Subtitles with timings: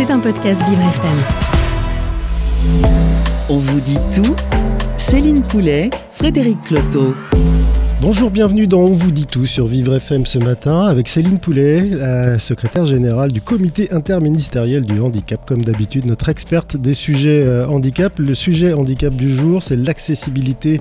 [0.00, 1.18] C'est un podcast Vivre FM.
[3.50, 4.34] On vous dit tout
[4.96, 7.14] Céline Poulet, Frédéric Cloteau.
[8.00, 11.82] Bonjour, bienvenue dans On vous dit tout sur Vivre FM ce matin avec Céline Poulet,
[11.82, 15.44] la secrétaire générale du comité interministériel du handicap.
[15.44, 18.18] Comme d'habitude, notre experte des sujets euh, handicap.
[18.18, 20.80] Le sujet handicap du jour, c'est l'accessibilité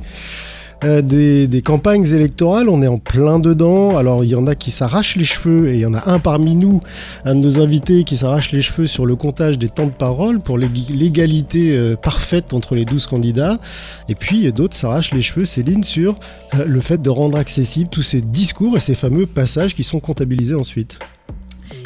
[0.83, 2.69] euh, des, campagnes électorales.
[2.69, 3.97] On est en plein dedans.
[3.97, 6.19] Alors il y en a qui s'arrachent les cheveux et il y en a un
[6.19, 6.81] parmi nous,
[7.25, 10.39] un de nos invités, qui s'arrache les cheveux sur le comptage des temps de parole
[10.39, 13.59] pour l'égalité euh, parfaite entre les 12 candidats.
[14.07, 16.17] Et puis d'autres s'arrachent les cheveux, Céline, sur
[16.55, 19.99] euh, le fait de rendre accessibles tous ces discours et ces fameux passages qui sont
[19.99, 20.99] comptabilisés ensuite.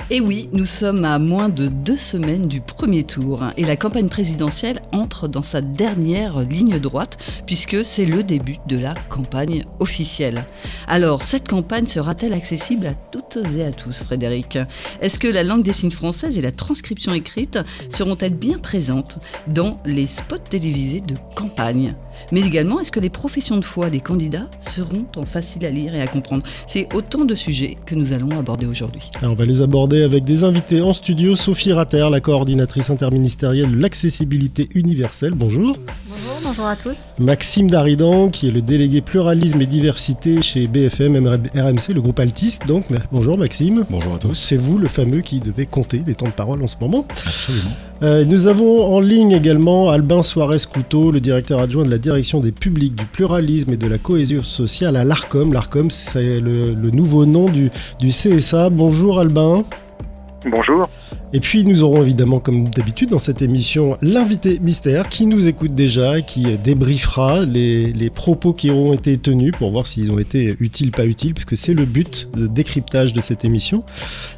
[0.09, 3.41] Et oui, nous sommes à moins de deux semaines du premier tour.
[3.55, 8.77] Et la campagne présidentielle entre dans sa dernière ligne droite puisque c'est le début de
[8.77, 10.43] la campagne officielle.
[10.87, 14.57] Alors, cette campagne sera-t-elle accessible à toutes et à tous, Frédéric?
[14.99, 19.79] Est-ce que la langue des signes française et la transcription écrite seront-elles bien présentes dans
[19.85, 21.95] les spots télévisés de campagne?
[22.31, 25.95] Mais également, est-ce que les professions de foi des candidats seront en facile à lire
[25.95, 26.43] et à comprendre?
[26.67, 29.09] C'est autant de sujets que nous allons aborder aujourd'hui.
[29.21, 31.35] On va les aborder avec des invités en studio.
[31.35, 35.33] Sophie Ratter, la coordinatrice interministérielle de l'accessibilité universelle.
[35.35, 35.75] Bonjour.
[36.07, 36.97] Bonjour, bonjour à tous.
[37.19, 42.59] Maxime Daridan, qui est le délégué pluralisme et diversité chez BFM RMC, le groupe Altis.
[42.67, 43.85] Donc, bonjour Maxime.
[43.89, 44.33] Bonjour à tous.
[44.33, 47.05] C'est vous le fameux qui devait compter les temps de parole en ce moment.
[47.25, 47.71] Absolument.
[48.03, 52.51] Euh, nous avons en ligne également Albin Suarez-Couteau, le directeur adjoint de la direction des
[52.51, 55.53] publics, du pluralisme et de la cohésion sociale à l'ARCOM.
[55.53, 57.71] L'ARCOM, c'est le, nouveau nom du
[58.09, 58.69] CSA.
[58.69, 59.63] Bonjour Albin.
[60.45, 60.89] Bonjour.
[61.31, 65.73] Et puis nous aurons évidemment, comme d'habitude dans cette émission, l'invité mystère qui nous écoute
[65.73, 70.55] déjà et qui débriefera les, propos qui auront été tenus pour voir s'ils ont été
[70.59, 73.83] utiles, pas utiles, puisque c'est le but de décryptage de cette émission.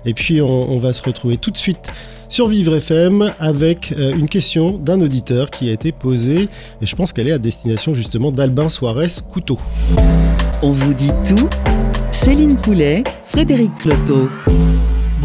[0.06, 1.89] Et puis on, on va se retrouver tout de suite
[2.30, 6.50] sur Vivre FM avec euh, une question d'un auditeur qui a été posée
[6.81, 9.58] et je pense qu'elle est à destination justement d'Albin Suarez Couteau.
[10.61, 11.49] On vous dit tout
[12.11, 14.30] Céline Poulet, Frédéric Cloteau.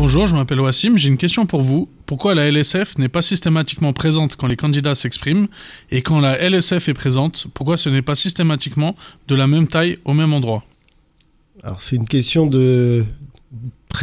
[0.03, 1.87] Bonjour, je m'appelle Wassim, j'ai une question pour vous.
[2.07, 5.47] Pourquoi la LSF n'est pas systématiquement présente quand les candidats s'expriment
[5.91, 8.97] et quand la LSF est présente, pourquoi ce n'est pas systématiquement
[9.29, 10.65] de la même taille au même endroit?
[11.63, 13.05] Alors c'est une question de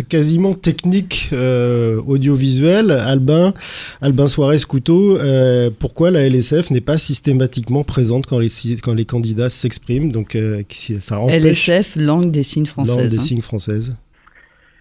[0.07, 3.55] quasiment technique euh, audiovisuel, Albin,
[3.99, 8.51] Albin Suarez Couteau, euh, pourquoi la LSF n'est pas systématiquement présente quand les,
[8.83, 10.11] quand les candidats s'expriment?
[10.11, 10.61] Donc, euh,
[11.01, 12.97] ça LSF, langue des signes française.
[12.97, 13.21] Langue des hein.
[13.21, 13.95] signes française.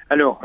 [0.09, 0.41] Alors,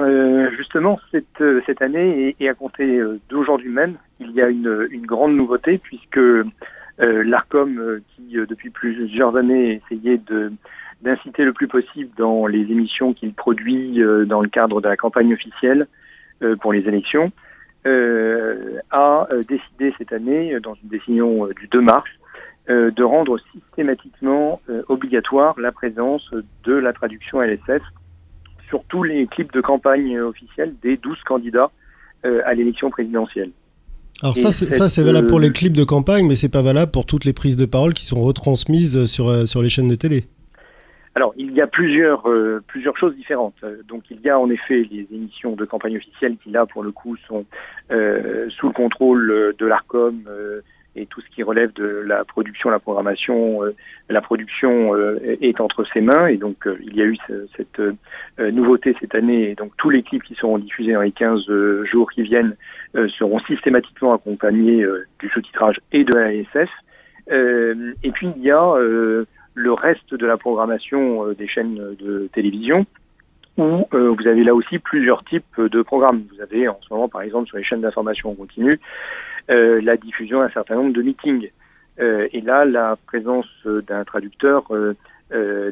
[0.57, 2.99] justement, cette, cette année, et, à compter
[3.29, 6.19] d'aujourd'hui même, il y a une, une grande nouveauté, puisque
[6.97, 10.19] l'ARCOM, qui depuis plusieurs années essayait
[11.01, 14.97] d'inciter le plus possible dans les émissions qu'il produit euh, dans le cadre de la
[14.97, 15.87] campagne officielle
[16.43, 17.31] euh, pour les élections,
[17.87, 22.09] euh, a décidé cette année, dans une décision du 2 mars,
[22.69, 26.31] de rendre systématiquement obligatoire la présence
[26.63, 27.81] de la traduction LSF
[28.71, 31.69] sur tous les clips de campagne officielle des 12 candidats
[32.23, 33.51] à l'élection présidentielle.
[34.23, 37.05] Alors ça, ça c'est valable pour les clips de campagne, mais c'est pas valable pour
[37.05, 40.25] toutes les prises de parole qui sont retransmises sur, sur les chaînes de télé.
[41.13, 43.55] Alors, il y a plusieurs, euh, plusieurs choses différentes.
[43.63, 46.83] Euh, donc, il y a en effet les émissions de campagne officielle qui, là, pour
[46.83, 47.45] le coup, sont
[47.91, 50.23] euh, sous le contrôle de l'ARCOM
[50.95, 53.61] et tout ce qui relève de la production, la programmation.
[54.09, 54.93] la production
[55.23, 57.17] est entre ses mains et donc il y a eu
[57.55, 57.81] cette
[58.39, 59.51] nouveauté cette année.
[59.51, 61.45] Et donc, tous les clips qui seront diffusés dans les 15
[61.85, 62.57] jours qui viennent
[63.17, 64.85] seront systématiquement accompagnés
[65.19, 66.69] du sous-titrage et de la SF.
[68.03, 68.75] et puis, il y a
[69.53, 72.85] le reste de la programmation euh, des chaînes de télévision,
[73.57, 76.23] où euh, vous avez là aussi plusieurs types de programmes.
[76.33, 78.77] Vous avez en ce moment, par exemple, sur les chaînes d'information continue, euh,
[79.51, 81.49] la diffusion d'un certain nombre de meetings.
[81.99, 84.63] et là, la présence d'un traducteur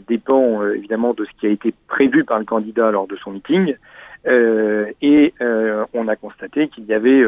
[0.07, 3.75] dépend évidemment de ce qui a été prévu par le candidat lors de son meeting.
[4.25, 5.33] et
[5.93, 7.23] on a constaté qu'il y avait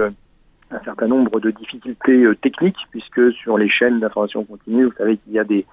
[0.71, 5.33] un certain nombre de difficultés techniques, puisque sur les chaînes d'information continue, vous savez qu'il
[5.33, 5.65] y a des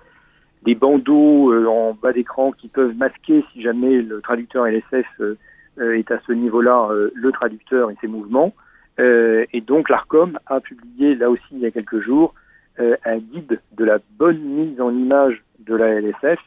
[0.74, 5.36] bandeaux euh, en bas d'écran qui peuvent masquer si jamais le traducteur LSF euh,
[5.78, 8.54] euh, est à ce niveau-là le traducteur et ses mouvements.
[8.98, 12.34] Et donc l'ARCOM a publié là aussi il y a quelques jours
[12.78, 16.38] un guide de la bonne mise en image de la LSF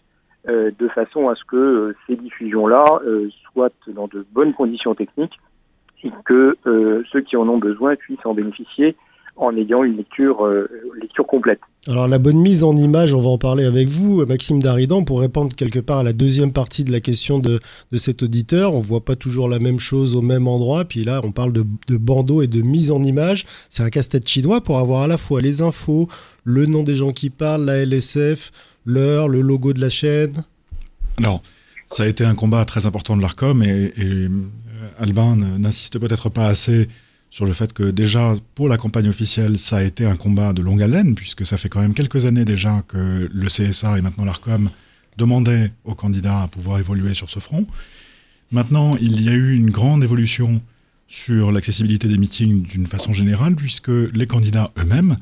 [0.48, 2.84] de façon à ce que ces diffusions-là
[3.44, 5.40] soient dans de bonnes conditions techniques
[6.04, 6.58] et que
[7.12, 8.96] ceux qui en ont besoin puissent en bénéficier
[9.36, 10.48] en ayant une lecture,
[11.02, 11.60] lecture complète.
[11.88, 15.20] Alors la bonne mise en image, on va en parler avec vous, Maxime Daridan, pour
[15.20, 17.60] répondre quelque part à la deuxième partie de la question de,
[17.98, 18.76] cet auditeur.
[18.76, 21.66] On voit pas toujours la même chose au même endroit, puis là on parle de,
[21.88, 23.46] de bandeau et de mise en image.
[23.72, 26.08] C'est un casse-tête chinois pour avoir à la fois les infos,
[26.44, 28.52] le nom des gens qui parlent, la LSF,
[28.86, 30.44] l'heure, le logo de la chaîne.
[31.18, 31.42] Alors,
[31.88, 34.30] ça a été un combat très important de l'ARCOM et, et euh,
[35.00, 36.88] Albin n'insiste peut-être pas assez
[37.32, 40.62] sur le fait que déjà, pour la campagne officielle, ça a été un combat de
[40.62, 44.26] longue haleine, puisque ça fait quand même quelques années déjà que le CSA et maintenant
[44.26, 44.70] l'ARCOM
[45.18, 47.66] demandaient aux candidats à pouvoir évoluer sur ce front.
[48.52, 50.62] Maintenant, il y a eu une grande évolution
[51.08, 55.18] sur l'accessibilité des meetings d'une façon générale, puisque les candidats eux-mêmes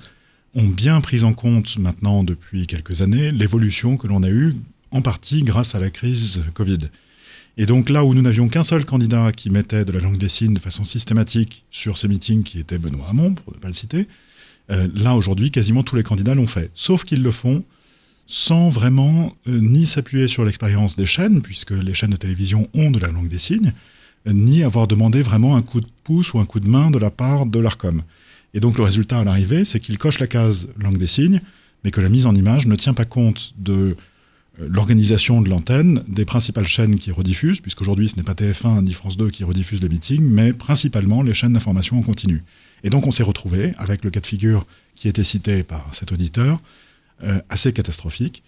[0.56, 4.56] ont bien pris en compte maintenant depuis quelques années l'évolution que l'on a eue,
[4.90, 6.80] en partie grâce à la crise Covid.
[7.58, 10.30] Et donc là où nous n'avions qu'un seul candidat qui mettait de la langue des
[10.30, 13.74] signes de façon systématique sur ces meetings, qui était Benoît Hamon, pour ne pas le
[13.74, 14.08] citer,
[14.72, 16.72] euh, là aujourd'hui quasiment tous les candidats l'ont fait.
[16.74, 17.64] Sauf qu'ils le font
[18.28, 22.92] sans vraiment euh, ni s'appuyer sur l'expérience des chaînes, puisque les chaînes de télévision ont
[22.92, 23.74] de la langue des signes,
[24.28, 27.10] ni avoir demandé vraiment un coup de pouce ou un coup de main de la
[27.10, 28.04] part de l'ARCOM.
[28.54, 31.42] Et donc le résultat à l'arrivée, c'est qu'ils cochent la case langue des signes,
[31.84, 33.96] mais que la mise en image ne tient pas compte de
[34.68, 39.18] l'organisation de l'antenne, des principales chaînes qui rediffusent, puisqu'aujourd'hui ce n'est pas TF1 ni France
[39.18, 42.44] 2 qui rediffusent les meetings, mais principalement les chaînes d'information en continu.
[42.84, 44.66] Et donc on s'est retrouvé avec le cas de figure
[44.96, 46.62] qui était cité par cet auditeur,
[47.24, 48.44] euh, assez catastrophique,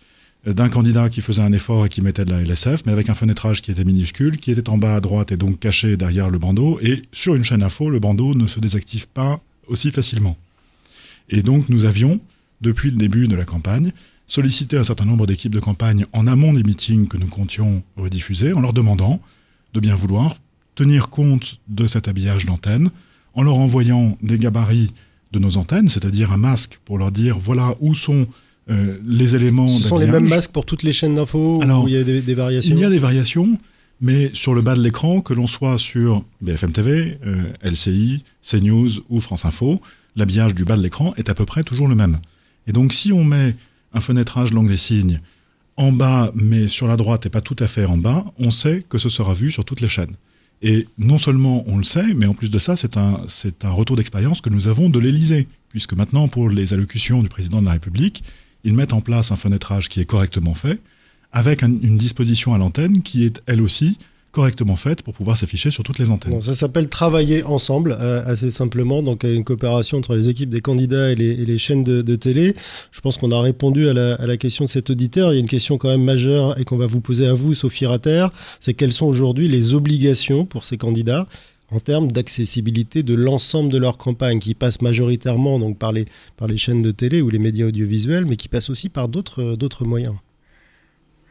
[0.47, 3.09] euh, d'un candidat qui faisait un effort et qui mettait de la LSF, mais avec
[3.09, 6.29] un fenêtrage qui était minuscule, qui était en bas à droite et donc caché derrière
[6.29, 10.37] le bandeau, et sur une chaîne info, le bandeau ne se désactive pas aussi facilement.
[11.29, 12.19] Et donc nous avions,
[12.59, 13.93] depuis le début de la campagne,
[14.31, 18.53] solliciter un certain nombre d'équipes de campagne en amont des meetings que nous comptions rediffuser,
[18.53, 19.19] en leur demandant
[19.73, 20.37] de bien vouloir
[20.73, 22.91] tenir compte de cet habillage d'antenne,
[23.33, 24.93] en leur envoyant des gabarits
[25.33, 28.25] de nos antennes, c'est-à-dire un masque pour leur dire voilà où sont
[28.69, 29.67] euh, les éléments.
[29.67, 32.33] Ce sont les mêmes masques pour toutes les chaînes d'infos ou il y a des,
[32.33, 33.57] variations Il y a des variations,
[33.99, 38.91] mais sur le bas de l'écran, que l'on soit sur BFM TV, euh, LCI, CNews
[39.09, 39.81] ou France Info,
[40.15, 42.19] l'habillage du bas de l'écran est à peu près toujours le même.
[42.65, 43.55] Et donc si on met
[43.93, 45.21] un fenêtrage langue des signes
[45.77, 48.85] en bas, mais sur la droite et pas tout à fait en bas, on sait
[48.87, 50.15] que ce sera vu sur toutes les chaînes.
[50.61, 53.25] Et non seulement on le sait, mais en plus de ça, c'est un,
[53.63, 57.65] retour d'expérience que nous avons de l'Élysée, puisque maintenant, pour les allocutions du président de
[57.65, 58.23] la République,
[58.63, 60.79] ils mettent en place un fenêtrage qui est correctement fait,
[61.31, 63.97] avec une disposition à l'antenne qui est, elle aussi,
[64.31, 66.41] correctement faite pour pouvoir s'afficher sur toutes les antennes.
[66.41, 71.11] ça s'appelle travailler ensemble, euh, assez simplement, donc une coopération entre les équipes des candidats
[71.11, 72.55] et les, chaînes de, télé.
[72.91, 75.33] Je pense qu'on a répondu à la, question de cet auditeur.
[75.33, 77.53] Il y a une question quand même majeure et qu'on va vous poser à vous,
[77.53, 78.27] Sophie Rater,
[78.59, 81.27] c'est quelles sont aujourd'hui les obligations pour ces candidats
[81.69, 86.81] en termes d'accessibilité de l'ensemble de leur campagne, qui passe majoritairement donc par les chaînes
[86.81, 90.15] de télé ou les médias audiovisuels, mais qui passe aussi par d'autres moyens?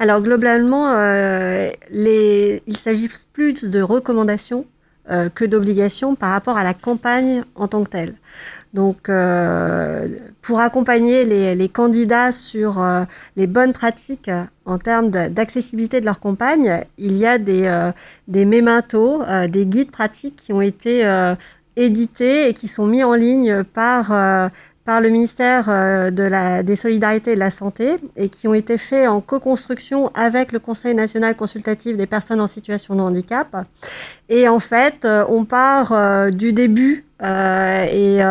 [0.00, 2.62] Alors globalement, euh, les...
[2.67, 4.64] il s'agit plus de recommandations
[5.11, 8.14] euh, que d'obligations par rapport à la campagne en tant que telle.
[8.73, 10.08] Donc, euh,
[10.41, 12.82] pour accompagner les, candidats sur
[13.37, 14.31] les bonnes pratiques
[14.64, 17.91] en termes d'accessibilité de, leur campagne, il y a des,
[18.26, 21.05] des mémentos, des guides pratiques qui ont été
[21.76, 24.50] édités et qui sont mis en ligne par
[24.85, 28.55] par le ministère euh, de la, des Solidarités et de la Santé et qui ont
[28.55, 33.67] été faits en co-construction avec le Conseil national consultatif des personnes en situation de handicap.
[34.29, 38.23] Et en fait, euh, on part euh, du début et,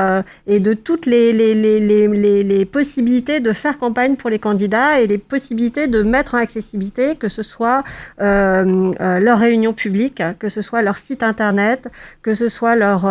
[0.59, 6.33] de toutes les, possibilités de faire campagne pour les candidats et les possibilités de mettre
[6.33, 7.83] en accessibilité, que ce soit
[8.17, 11.87] leur réunion publique, que ce soit leur site internet,
[12.23, 13.05] que ce soit leur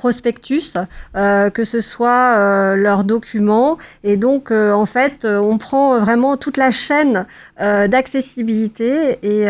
[0.00, 0.78] prospectus,
[1.14, 3.76] euh, que ce soit euh, leurs documents.
[4.02, 7.26] Et donc, euh, en fait, on prend vraiment toute la chaîne
[7.58, 9.42] d'accessibilité et,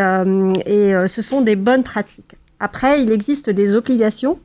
[0.67, 2.35] et ce sont des bonnes pratiques.
[2.59, 4.41] Après, il existe des obligations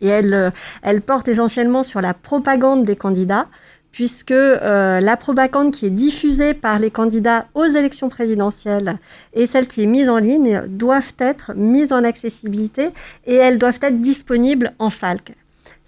[0.00, 0.50] et elles,
[0.80, 3.48] elles portent essentiellement sur la propagande des candidats
[3.96, 8.98] puisque euh, la propagande qui est diffusée par les candidats aux élections présidentielles
[9.32, 12.90] et celle qui est mise en ligne doivent être mises en accessibilité
[13.24, 15.34] et elles doivent être disponibles en FALC.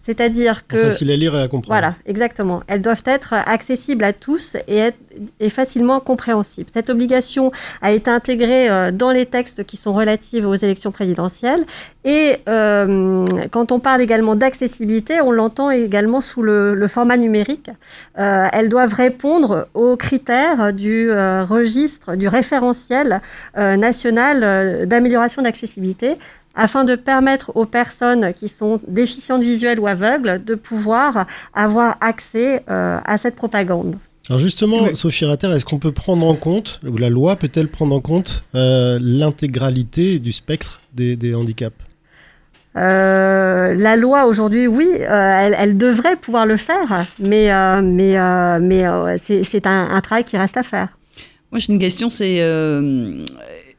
[0.09, 0.85] C'est-à-dire que...
[0.85, 1.79] Facile à lire et à comprendre.
[1.79, 2.63] Voilà, exactement.
[2.67, 4.97] Elles doivent être accessibles à tous et, être,
[5.39, 6.71] et facilement compréhensibles.
[6.73, 11.67] Cette obligation a été intégrée euh, dans les textes qui sont relatifs aux élections présidentielles.
[12.07, 17.69] Et euh, quand on parle également d'accessibilité, on l'entend également sous le, format numérique.
[18.19, 23.21] Euh, elles doivent répondre aux critères du registre, du référentiel
[23.55, 26.17] national d'amélioration d'accessibilité
[26.59, 32.63] afin de permettre aux personnes qui sont déficientes visuelles ou aveugles de pouvoir avoir accès
[32.69, 33.97] à cette propagande.
[34.29, 37.95] Alors justement, Sophie Ratter, est-ce qu'on peut prendre en compte, ou la loi peut-elle prendre
[37.95, 41.89] en compte l'intégralité du spectre des handicaps?
[42.79, 48.17] Euh, la loi aujourd'hui, oui, euh, elle, devrait pouvoir le faire, mais, euh, mais,
[48.61, 50.89] mais c'est un, un, travail qui reste à faire.
[51.51, 52.37] Moi, j'ai une question, c'est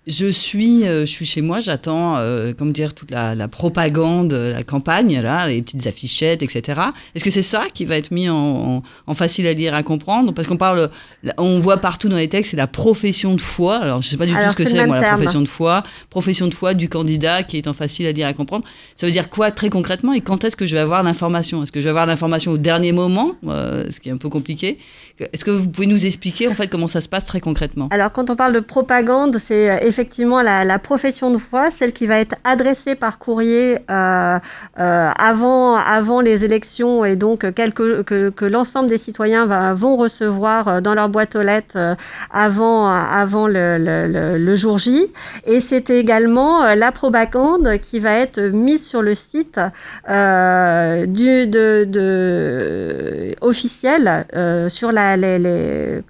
[0.10, 4.64] je suis, euh, je suis chez moi, j'attends, euh, comment dire, toute la, propagande, la
[4.64, 6.82] campagne, là, les petites affichettes, etc.
[7.14, 8.82] Est-ce que c'est ça qui va être mis en,
[9.14, 10.34] facile à lire, à comprendre?
[10.34, 10.90] Parce qu'on parle,
[11.38, 13.78] on voit partout dans les textes, c'est la profession de foi.
[13.78, 15.84] Alors, je ne sais pas du tout ce que c'est, moi, la profession de foi.
[16.10, 18.66] Profession de foi du candidat qui est en facile à lire, à comprendre.
[18.96, 20.14] Ça veut dire quoi très concrètement?
[20.14, 21.62] Et quand est-ce que je vais avoir l'information?
[21.62, 23.34] Est-ce que je vais avoir l'information au dernier moment?
[23.48, 24.80] Euh, Ce qui est un peu compliqué.
[25.20, 27.90] Est-ce que vous pouvez nous expliquer, en fait, comment ça se passe très concrètement?
[27.92, 29.99] Alors, quand on parle de propagande, c'est effectivement
[30.44, 34.40] la, profession de foi, celle qui va être adressée par courrier euh,
[34.80, 40.82] euh, avant, avant les élections et donc que, que l'ensemble des citoyens vont recevoir euh,
[40.82, 41.96] dans leur boîte aux lettres
[42.32, 45.08] avant, avant le, jour J.
[45.46, 49.60] Et c'est également la propagande qui va être mise sur le site
[53.42, 54.26] officiel
[54.70, 56.04] sur la, les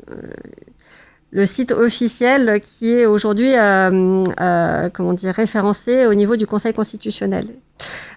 [1.32, 6.74] le site officiel qui est aujourd'hui euh, euh, comment dire référencé au niveau du Conseil
[6.74, 7.48] constitutionnel.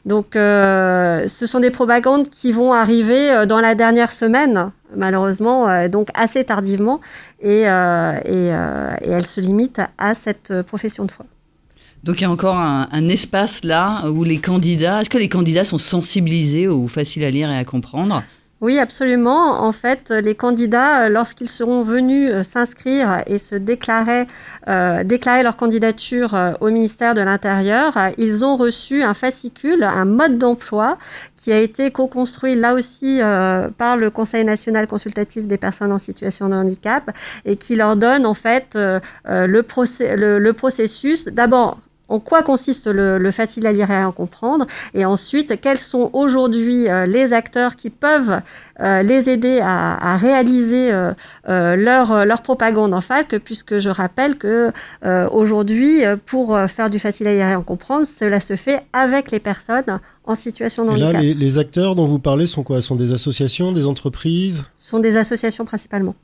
[0.07, 6.09] Donc, euh, ce sont des propagandes qui vont arriver dans la dernière semaine, malheureusement, donc
[6.15, 7.01] assez tardivement,
[7.41, 11.27] et, et, et, elles se limitent à cette profession de foi.
[12.03, 15.29] Donc il y a encore un, un, espace là où les candidats, est-ce que les
[15.29, 18.25] candidats sont sensibilisés ou faciles à lire et à comprendre?
[18.63, 19.65] Oui, absolument.
[19.65, 24.29] En fait, les candidats, euh, lorsqu'ils seront venus euh, s'inscrire et se déclarer,
[24.69, 30.39] euh, déclarer leur candidature au ministère de l'Intérieur, ils ont reçu un fascicule, un mode
[30.39, 30.97] d'emploi
[31.37, 33.21] qui a été co-construit là aussi
[33.79, 37.11] par le Conseil national consultatif des personnes en situation de handicap
[37.45, 39.01] et qui leur donne en fait le,
[40.39, 41.79] le processus d'abord
[42.13, 46.89] en quoi consiste le, facile à lire et à comprendre, et ensuite quels sont aujourd'hui
[46.89, 48.41] euh, les acteurs qui peuvent
[48.81, 51.15] euh, les aider à, réaliser euh,
[51.47, 54.73] leur, leur, propagande en FALC, puisque je rappelle que
[55.31, 59.41] aujourd'hui, pour faire du facile à lire et à comprendre, cela se fait avec les
[59.41, 61.11] personnes en situation de handicap.
[61.11, 62.83] Et là, les, les acteurs dont vous parlez sont quoi?
[62.83, 64.65] Sont des associations, des entreprises?
[64.77, 66.15] Sont des associations principalement.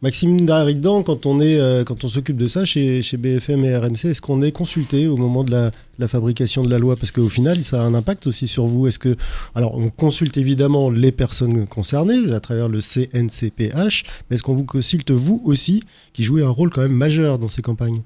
[0.00, 3.76] Maxime Daridan, quand on est, euh, quand on s'occupe de ça chez, chez, BFM et
[3.76, 5.50] RMC, est-ce qu'on est consulté au moment de
[5.98, 6.94] la, fabrication de la loi?
[6.94, 8.86] Parce qu'au final, ça a un impact aussi sur vous.
[8.86, 9.16] Est-ce que,
[9.56, 14.64] alors, on consulte évidemment les personnes concernées à travers le CNCPH, mais est-ce qu'on vous
[14.64, 18.02] consulte vous aussi, qui jouez un rôle quand même majeur dans ces campagnes?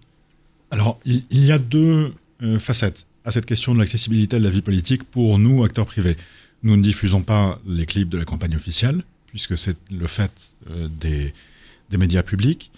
[0.71, 4.63] Alors, il, y a deux euh, facettes à cette question de l'accessibilité de la vie
[4.63, 6.17] politique pour nous, acteurs privés.
[6.63, 10.33] Nous ne diffusons pas les clips de la campagne officielle, puisque c'est le fait
[10.71, 11.35] euh, des
[11.93, 12.73] des médias publics,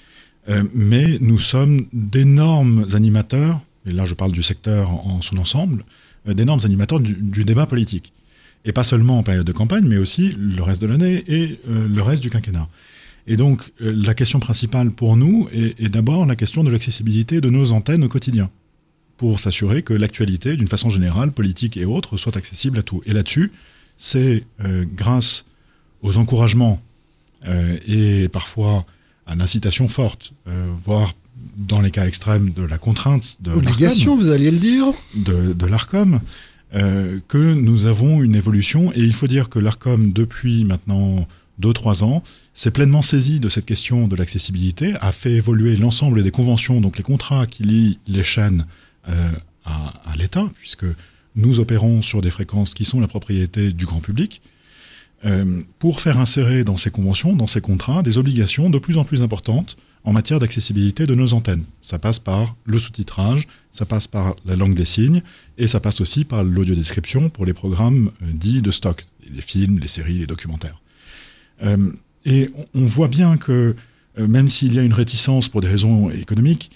[0.49, 5.85] euh, mais nous sommes d'énormes animateurs, et là je parle du secteur en, son ensemble,
[6.29, 8.13] euh, d'énormes animateurs du, débat politique.
[8.67, 11.89] Et pas seulement en période de campagne, mais aussi le reste de l'année et euh,
[11.89, 12.69] le reste du quinquennat.
[13.27, 17.49] Et donc la question principale pour nous est, est d'abord la question de l'accessibilité de
[17.49, 18.51] nos antennes au quotidien,
[19.17, 23.01] pour s'assurer que l'actualité, d'une façon générale, politique et autres, soit accessible à tout.
[23.07, 23.51] Et là-dessus,
[23.97, 24.45] c'est
[24.95, 25.47] grâce
[26.03, 26.83] aux encouragements
[27.87, 28.85] et parfois
[29.27, 31.15] à l'incitation forte, euh, voire
[31.57, 35.67] dans les cas extrêmes de la contrainte de obligation, vous alliez le dire, de, de
[35.67, 36.21] l'Arcom,
[36.75, 38.93] euh, que nous avons une évolution.
[38.93, 41.27] Et il faut dire que l'Arcom, depuis maintenant
[41.61, 42.23] 2-3 ans,
[42.55, 46.97] s'est pleinement saisi de cette question de l'accessibilité, a fait évoluer l'ensemble des conventions, donc
[46.97, 48.67] les contrats qui lient les chaînes
[49.09, 49.31] euh,
[49.65, 50.87] à, à l'État, puisque
[51.37, 54.41] nous opérons sur des fréquences qui sont la propriété du grand public.
[55.27, 59.05] Euh, pour faire insérer dans ces conventions, dans ces contrats, des obligations de plus en
[59.05, 61.65] plus importantes en matière d'accessibilité de nos antennes.
[61.81, 65.23] Ça passe par le sous-titrage, ça passe par la langue des signes,
[65.57, 69.79] et ça passe aussi par l'audiodescription pour les programmes euh, dits de stock, les films,
[69.79, 70.83] les séries, les documentaires.
[71.63, 71.91] Euh,
[72.27, 73.77] et on, voit bien que
[74.17, 76.71] même s'il y a une réticence pour des raisons économiques,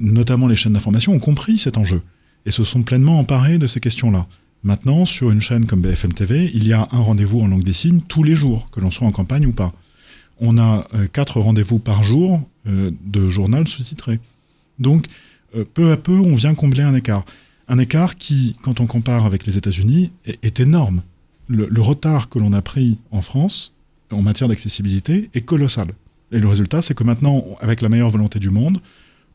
[0.00, 2.02] notamment les chaînes d'information ont compris cet enjeu
[2.46, 4.26] et se sont pleinement emparés de ces questions-là.
[4.64, 7.72] Maintenant, sur une chaîne comme BFM TV, il y a un rendez-vous en langue des
[7.72, 9.72] signes tous les jours, que l'on soit en campagne ou pas.
[10.40, 14.20] On a euh, quatre rendez-vous par jour euh, de journal sous-titré.
[14.78, 15.06] Donc,
[15.56, 17.24] euh, peu à peu, on vient combler un écart.
[17.66, 21.02] Un écart qui, quand on compare avec les États-Unis, est, énorme.
[21.48, 23.72] Le, le, retard que l'on a pris en France
[24.12, 25.88] en matière d'accessibilité est colossal.
[26.30, 28.80] Et le résultat, c'est que maintenant, avec la meilleure volonté du monde,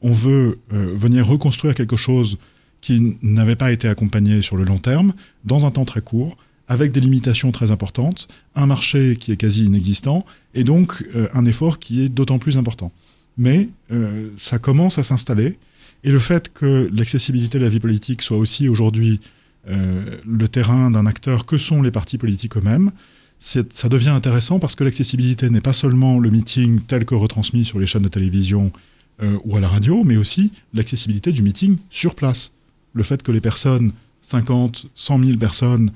[0.01, 2.37] on veut venir reconstruire quelque chose
[2.81, 5.13] qui n'avaient pas été accompagnées sur le long terme,
[5.45, 9.65] dans un temps très court, avec des limitations très importantes, un marché qui est quasi
[9.65, 12.91] inexistant, et donc euh, un effort qui est d'autant plus important.
[13.37, 15.57] Mais euh, ça commence à s'installer,
[16.03, 19.19] et le fait que l'accessibilité de la vie politique soit aussi aujourd'hui
[19.69, 22.91] euh, le terrain d'un acteur que sont les partis politiques eux-mêmes,
[23.39, 27.77] ça devient intéressant parce que l'accessibilité n'est pas seulement le meeting tel que retransmis sur
[27.77, 28.71] les chaînes de télévision
[29.45, 32.56] ou à la radio, mais aussi l'accessibilité du meeting sur place.
[32.97, 33.91] Le fait que les personnes,
[34.23, 35.91] 50, 100 000 personnes,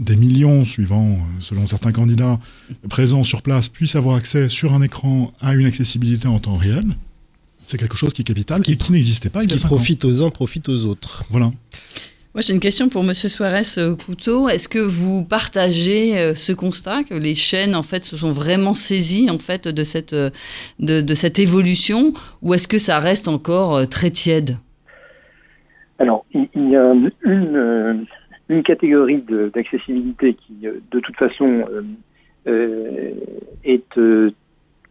[0.00, 2.40] des millions, suivant, euh, selon certains candidats,
[2.88, 6.82] présents sur place, puissent avoir accès sur un écran à une accessibilité en temps réel,
[7.62, 9.40] c'est quelque chose qui est capital et qui n'existait pas.
[9.42, 11.22] Ce qui profite aux uns, profite aux autres.
[11.30, 11.52] Voilà.
[12.34, 14.48] Moi, j'ai une question pour Monsieur Suarez euh, Couteau.
[14.48, 18.74] Est-ce que vous partagez euh, ce constat que les chaînes, en fait, se sont vraiment
[18.74, 20.32] saisies en fait de cette de,
[20.80, 24.56] de cette évolution, ou est-ce que ça reste encore très tiède?
[26.02, 28.06] Alors, il y a une
[28.48, 31.82] une catégorie d'accessibilité qui, euh, de toute façon, euh,
[32.46, 33.12] euh,
[33.64, 33.98] est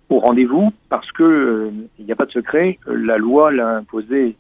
[0.10, 4.36] au rendez-vous parce que il n'y a pas de secret, la loi l'a imposé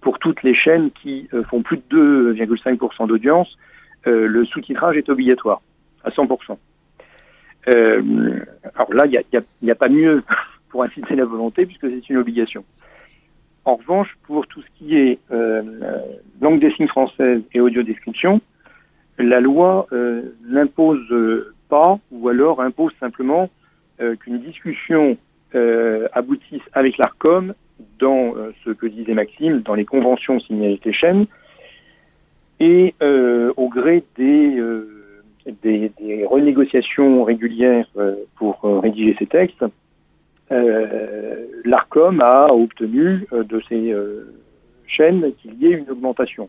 [0.00, 3.58] pour toutes les chaînes qui font plus de 2,5% d'audience,
[4.06, 5.60] le sous-titrage est obligatoire
[6.04, 6.56] à 100%.
[7.66, 9.20] alors là, il
[9.62, 10.22] n'y a, a, pas mieux
[10.70, 12.64] pour inciter la volonté puisque c'est une obligation.
[13.64, 15.62] En revanche, pour tout ce qui est euh,
[16.40, 18.40] langue des signes française et audio-description,
[19.18, 21.06] la loi euh, n'impose
[21.68, 23.48] pas ou alors impose simplement
[24.00, 25.16] euh, qu'une discussion
[25.54, 27.54] euh, aboutisse avec l'ARCOM
[27.98, 31.26] dans euh, ce que disait Maxime, dans les conventions signées avec les
[32.60, 32.94] et
[33.56, 34.62] au gré des,
[35.64, 37.86] des, des, renégociations régulières
[38.36, 39.68] pour rédiger ces textes, euh,
[41.64, 44.32] l'ARCOM a obtenu euh, de ces euh,
[44.86, 46.48] chaînes qu'il y ait une augmentation.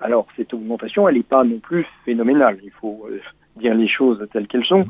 [0.00, 2.58] Alors cette augmentation, elle n'est pas non plus phénoménale.
[2.62, 3.08] Il faut
[3.56, 4.84] dire les choses telles qu'elles sont.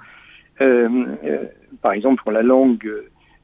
[1.83, 2.91] par exemple, pour la langue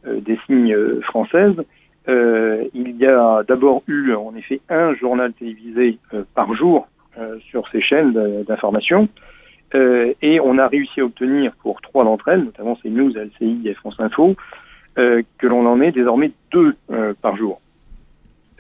[0.07, 1.63] des signes françaises,
[2.07, 5.99] il y a d'abord eu en effet un journal télévisé
[6.35, 6.89] par jour
[7.51, 8.15] sur ces chaînes
[8.45, 9.09] d'information.
[9.75, 13.97] et on a réussi à obtenir pour trois d'entre elles, notamment CNews, LCI et France
[13.99, 14.37] Info,
[14.99, 17.61] euh, que l'on en ait désormais deux euh, par jour.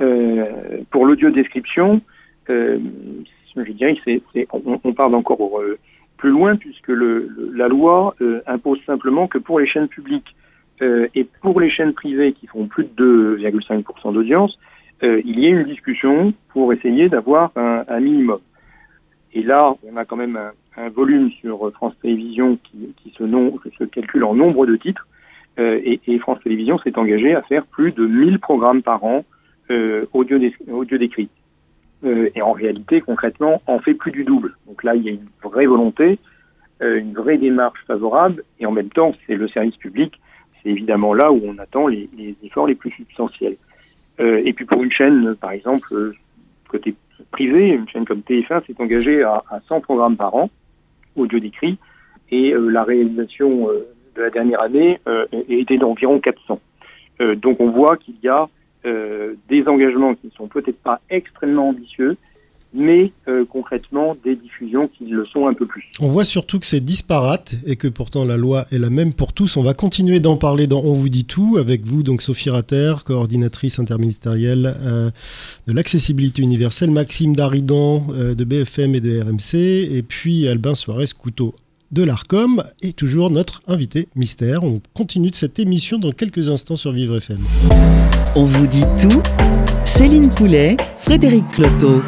[0.01, 0.45] Euh,
[0.91, 2.01] pour l'audio description,
[2.49, 3.97] je dirais
[4.53, 5.61] on, on, parle encore
[6.17, 8.15] plus loin puisque la loi
[8.47, 10.37] impose simplement que pour les chaînes publiques
[10.81, 14.57] et pour les chaînes privées qui font plus de 2,5% d'audience,
[15.03, 18.39] il y ait une discussion pour essayer d'avoir un, minimum.
[19.35, 20.39] Et là, on a quand même
[20.77, 25.07] un, volume sur France Télévisions qui, se, calcule en nombre de titres.
[25.59, 29.25] Euh, et, France Télévisions s'est engagé à faire plus de 1000 programmes par an
[29.71, 30.39] euh, audio,
[30.71, 31.29] audio décrits.
[32.05, 34.57] Euh, et en réalité, concrètement, en fait plus du double.
[34.67, 36.19] Donc là, il y a une vraie volonté,
[36.81, 40.21] une vraie démarche favorable, et en même temps, c'est le service public.
[40.63, 42.09] C'est évidemment là où on attend les,
[42.45, 43.57] efforts les plus substantiels.
[44.21, 46.13] Et puis pour une chaîne, par exemple,
[46.69, 46.95] côté
[47.33, 50.51] privé, une chaîne comme TF1 s'est engagée à, à 100 programmes par an,
[51.17, 51.79] audio décrit,
[52.31, 53.69] et la réalisation
[54.19, 56.61] la dernière année euh, était d'environ 400.
[57.21, 58.49] Euh, donc on voit qu'il y a
[58.87, 62.17] euh, des engagements qui ne sont peut-être pas extrêmement ambitieux,
[62.75, 63.13] mais
[63.51, 65.87] concrètement des diffusions qui le sont un peu plus.
[66.03, 69.33] On voit surtout que c'est disparate et que pourtant la loi est la même pour
[69.33, 69.57] tous.
[69.57, 72.93] On va continuer d'en parler dans On vous dit tout avec vous, donc Sophie Rater,
[73.07, 74.75] coordinatrice interministérielle
[75.67, 81.55] de l'accessibilité universelle, Maxime Daridon de BFM et de RMC, et puis Albin Suarez Couteau
[81.91, 84.63] de l'ARCOM et toujours notre invité mystère.
[84.63, 87.39] On continue de cette émission dans quelques instants sur Vivre FM.
[88.37, 89.23] On vous dit tout.
[89.85, 92.03] Céline Poulet, Frédéric Cloteau.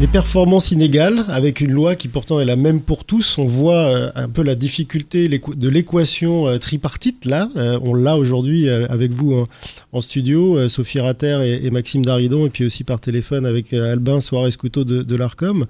[0.00, 3.36] Des performances inégales avec une loi qui pourtant est la même pour tous.
[3.36, 7.50] On voit euh, un peu la difficulté de l'équation euh, tripartite là.
[7.56, 9.44] Euh, on l'a aujourd'hui avec vous
[9.92, 14.56] en, studio, Sophie Rater et, Maxime Daridon, et puis aussi par téléphone avec Albin Soares
[14.56, 15.66] Couteau de, l'Arcom.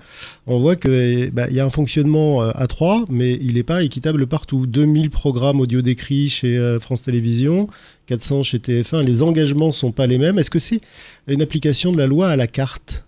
[0.47, 4.29] On voit qu'il bah, y a un fonctionnement à trois, mais il n'est pas équitable
[4.29, 4.69] partout.
[4.69, 7.69] 2000 programmes audio décrits chez France Télévisions,
[8.07, 9.03] 400 chez TF1.
[9.05, 10.39] Les engagements sont pas les mêmes.
[10.39, 10.83] Est-ce que c'est
[11.27, 13.03] une application de la loi à la carte?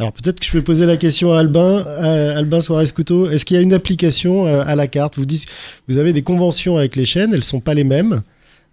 [0.00, 3.28] Alors peut-être que je vais poser la question à Albin, Albin Soares Couteau.
[3.28, 5.18] Est-ce qu'il y a une application euh, à la carte?
[5.18, 5.26] Vous
[5.88, 8.22] vous avez des conventions avec les chaînes, elles sont pas les mêmes.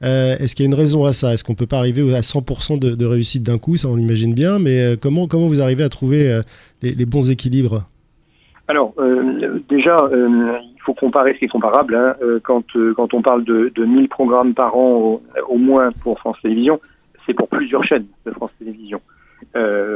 [0.03, 1.33] Euh, est-ce qu'il y a une raison à ça?
[1.33, 3.75] Est-ce qu'on peut pas arriver à 100% de, réussite d'un coup?
[3.75, 4.57] Ça, on imagine bien.
[4.57, 6.39] Mais euh, comment vous arrivez à trouver
[6.81, 7.83] les, bons équilibres?
[8.69, 8.93] Alors
[9.69, 11.93] déjà, il faut comparer ce qui est comparable.
[11.93, 12.15] Hein.
[12.45, 16.79] quand on parle de, de 1000 programmes par an au, au moins pour France Télévisions,
[17.25, 19.01] c'est pour plusieurs chaînes de France Télévisions.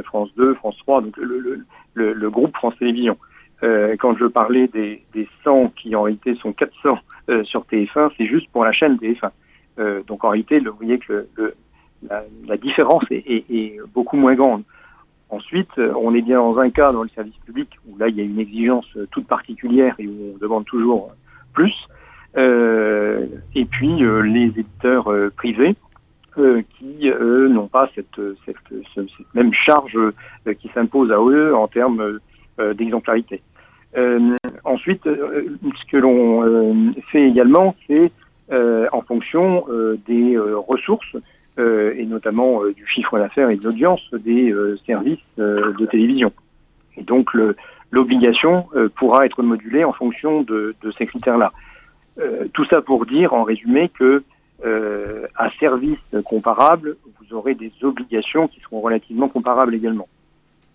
[0.06, 3.18] France 2, France 3, donc le, le, le groupe France Télévisions.
[3.62, 6.98] quand je parlais des, des 100 qui en réalité sont 400
[7.44, 10.06] sur TF1, c'est juste pour la chaîne TF1.
[10.08, 11.54] donc en réalité, vous voyez que le,
[12.10, 14.64] la, la, différence est, est, est, beaucoup moins grande.
[15.30, 18.22] Ensuite, on est bien dans un cas dans le service public où là il y
[18.22, 21.12] a une exigence toute particulière et où on demande toujours
[21.54, 21.76] plus.
[22.38, 25.10] Euh, et puis euh, les éditeurs
[26.38, 27.10] euh, qui
[27.50, 28.56] n'ont pas cette, cette,
[28.96, 29.98] cette, même charge
[30.60, 32.20] qui s'impose à eux en termes
[32.76, 33.42] d'exemplarité.
[34.64, 38.12] ensuite, ce que l'on fait également, c'est
[38.52, 39.66] en fonction
[40.08, 41.16] des ressources
[41.58, 44.54] et notamment du chiffre d'affaires et de l'audience des
[44.86, 46.32] services de télévision.
[46.98, 47.30] Et donc
[47.92, 51.52] l'obligation pourra être modulée en fonction de, de ces critères-là.
[52.20, 54.24] Euh, tout ça pour dire, en résumé, que
[54.66, 60.08] euh, à service comparable, vous aurez des obligations qui seront relativement comparables également.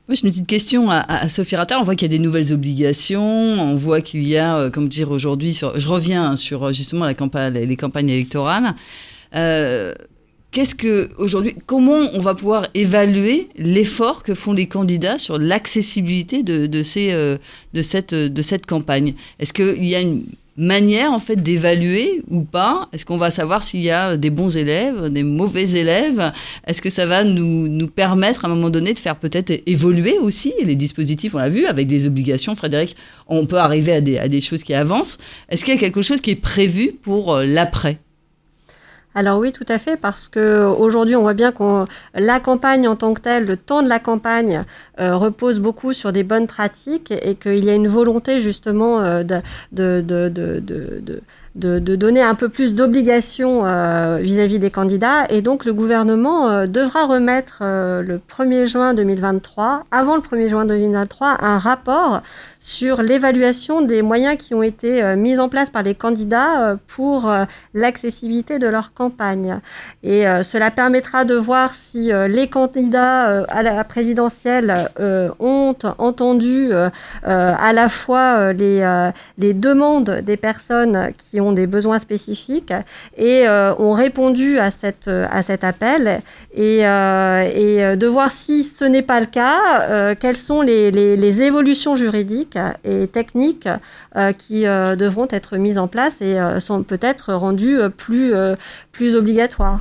[0.09, 1.75] Moi, j'ai une petite question à, Sophie Ratter.
[1.75, 3.23] On voit qu'il y a des nouvelles obligations.
[3.23, 7.55] On voit qu'il y a, euh, comme dire aujourd'hui, je reviens sur justement la campagne,
[7.55, 8.75] les campagnes électorales.
[9.35, 9.93] Euh,
[10.53, 16.43] Qu'est-ce que aujourd'hui, comment on va pouvoir évaluer l'effort que font les candidats sur l'accessibilité
[16.43, 17.13] de, de, ces,
[17.75, 19.15] de, cette, de cette campagne?
[19.39, 20.25] Est-ce qu'il y a une
[20.57, 22.89] manière en fait d'évaluer ou pas.
[22.93, 26.33] Est-ce qu'on va savoir s'il y a des bons élèves, des mauvais élèves?
[26.67, 30.19] Est-ce que ça va nous, nous permettre à un moment donné de faire peut-être évoluer
[30.19, 31.35] aussi les dispositifs?
[31.35, 32.97] On l'a vu avec des obligations, Frédéric,
[33.29, 35.19] on peut arriver à des, à des choses qui avancent.
[35.49, 37.99] Est-ce qu'il y a quelque chose qui est prévu pour euh, l'après?
[39.17, 42.97] Alors oui, tout à fait, parce que aujourd'hui, on voit bien que la campagne en
[42.97, 44.65] tant que telle, le temps de la campagne
[45.01, 49.25] euh, repose beaucoup sur des bonnes pratiques et qu'il y a une volonté justement euh,
[49.73, 50.03] de
[51.57, 55.27] de, donner un peu plus d'obligations euh, vis-à-vis des candidats.
[55.31, 60.49] Et donc le gouvernement euh, devra remettre euh, le 1er juin 2023, avant le 1er
[60.49, 62.21] juin 2023, un rapport
[62.61, 67.33] sur l'évaluation des moyens qui ont été mis en place par les candidats pour
[67.75, 69.61] l'accessibilité de leur campagne.
[70.03, 76.73] Et cela permettra de voir si les candidats à la présidentielle ont entendu
[77.23, 82.73] à la fois les, les demandes des personnes qui ont des besoins spécifiques
[83.17, 86.23] et euh, ont répondu à, cette, à cet appel.
[86.55, 90.91] Et, euh, et euh, de voir si ce n'est pas le cas, quelles sont les,
[90.91, 93.69] les, les, évolutions juridiques et techniques
[94.39, 98.33] qui devront être mises en place et sont peut-être rendues plus,
[98.93, 99.81] plus obligatoires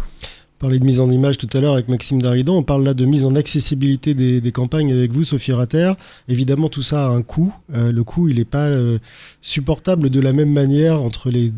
[0.59, 2.55] parlait de mise en image tout à l'heure avec Maxime Daridan.
[2.55, 5.93] On parle là de mise en accessibilité des, campagnes avec vous, Sophie Rater.
[6.29, 7.53] Évidemment, tout ça a un coût.
[7.75, 8.99] Euh, le coût, il n'est pas euh,
[9.41, 11.51] supportable de la même manière entre les,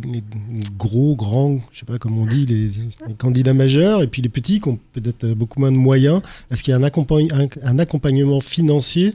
[0.77, 2.71] gros, grands, je sais pas comment on dit, les,
[3.17, 6.21] candidats majeurs et puis les petits qui ont peut-être beaucoup moins de moyens.
[6.51, 7.27] Est-ce qu'il y a un, accompagn
[7.63, 9.13] un accompagnement financier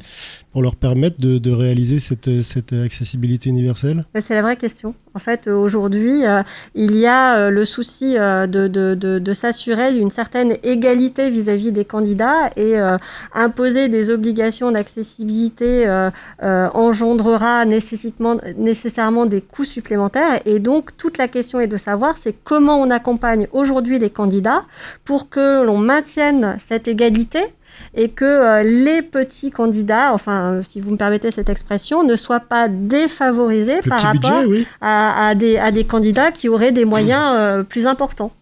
[0.53, 4.05] pour leur permettre de, réaliser cette, accessibilité universelle?
[4.21, 4.95] C'est la vraie question.
[5.15, 6.43] En fait, aujourd'hui, euh,
[6.75, 11.85] il y a euh, le souci euh, de, s'assurer d'une certaine égalité vis-à-vis -vis des
[11.85, 12.75] candidats et
[13.35, 15.71] imposer des obligations d'accessibilité
[16.41, 20.41] engendrera nécessairement des coûts supplémentaires.
[20.45, 24.65] Et donc, toute la question est de savoir c'est comment on accompagne aujourd'hui les candidats
[25.05, 27.41] pour que l'on maintienne cette égalité
[27.95, 32.17] et que euh, les petits candidats, enfin, euh, si vous me permettez cette expression, ne
[32.17, 34.67] soient pas défavorisés Le par rapport budget, oui.
[34.81, 38.33] à, à, des, à, des, candidats qui auraient des moyens euh, plus importants.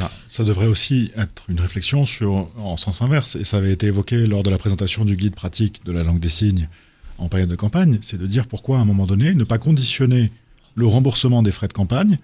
[0.00, 3.86] Ah, ça devrait aussi être une réflexion sur, en sens inverse, et ça avait été
[3.86, 6.68] évoqué lors de la présentation du guide pratique de la langue des signes
[7.18, 10.30] en période de campagne, c'est de dire pourquoi à un moment donné ne pas conditionner
[10.74, 12.18] le remboursement des frais de campagne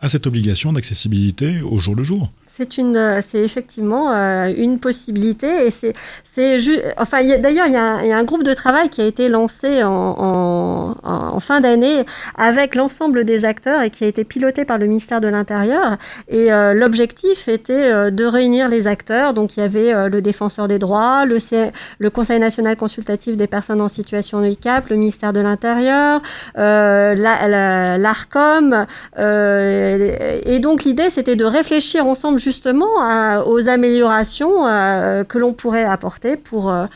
[0.00, 2.32] à cette obligation d'accessibilité au jour le jour.
[2.58, 5.92] C'est une, c'est effectivement euh, une possibilité et c'est,
[6.24, 6.58] c'est
[6.96, 11.38] enfin, d'ailleurs, il y, y, a un groupe de travail qui a été lancé en,
[11.38, 12.04] fin d'année
[12.36, 15.98] avec l'ensemble des acteurs et qui a été piloté par le ministère de l'Intérieur.
[16.26, 19.34] Et euh, l'objectif était euh, de réunir les acteurs.
[19.34, 23.36] Donc, il y avait euh, le défenseur des droits, le, C le Conseil national consultatif
[23.36, 26.22] des personnes en situation de handicap, le ministère de l'Intérieur,
[26.56, 28.86] l'ARCOM.
[29.16, 35.84] La, et donc, l'idée, c'était de réfléchir ensemble justement aux améliorations euh, que l'on pourrait
[35.84, 36.86] apporter pour, euh,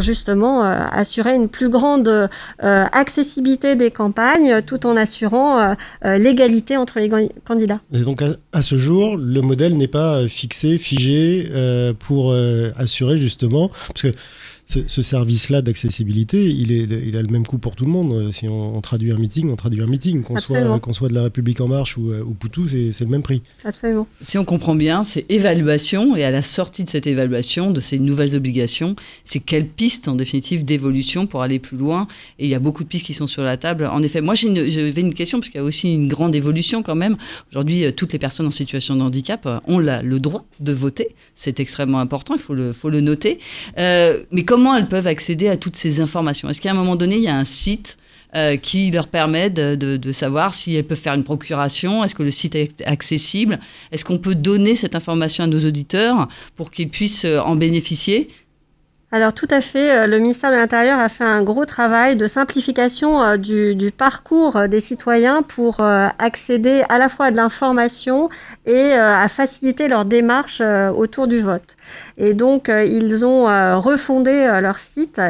[0.00, 7.08] justement euh, assurer une plus grande accessibilité des campagnes tout en assurant l'égalité entre les
[7.46, 7.80] candidats.
[7.92, 11.48] Et donc à, ce jour, le modèle n'est pas fixé, figé
[12.00, 12.34] pour
[12.76, 14.12] assurer justement, parce
[14.68, 18.32] ce, service-là d'accessibilité, il, est, il a le même coût pour tout le monde.
[18.32, 20.22] Si on, traduit un meeting, on traduit un meeting.
[20.22, 23.22] Qu'on soit, qu'on soit de la République En Marche ou, ou Poutou, c'est le même
[23.22, 23.42] prix.
[23.64, 24.06] Absolument.
[24.20, 26.16] Si on comprend bien, c'est évaluation.
[26.16, 30.14] Et à la sortie de cette évaluation, de ces nouvelles obligations, c'est quelle piste, en
[30.14, 32.06] définitive, d'évolution pour aller plus loin.
[32.38, 33.86] Et il y a beaucoup de pistes qui sont sur la table.
[33.86, 36.94] En effet, moi, j'avais une question, parce qu'il y a aussi une grande évolution quand
[36.94, 37.16] même.
[37.50, 41.14] Aujourd'hui, euh, toutes les personnes en situation de handicap euh, ont le droit de voter.
[41.34, 43.38] C'est extrêmement important, il faut le, faut le noter.
[43.78, 46.48] Euh, mais comment elles peuvent accéder à toutes ces informations.
[46.48, 47.98] Est-ce qu'à un moment donné, il y a un site
[48.60, 52.04] qui leur permet de, savoir si elles peuvent faire une procuration?
[52.04, 53.58] Est-ce que le site est accessible?
[53.90, 58.28] Est-ce qu'on peut donner cette information à nos auditeurs pour qu'ils puissent en bénéficier?
[59.10, 62.26] Alors tout à fait, euh, le ministère de l'Intérieur a fait un gros travail de
[62.26, 68.28] simplification euh, du, parcours euh, des citoyens pour accéder à la fois à de l'information
[68.66, 70.60] et à faciliter leur démarche
[70.94, 71.76] autour du vote.
[72.18, 73.44] Et donc ils ont
[73.80, 75.20] refondé leur site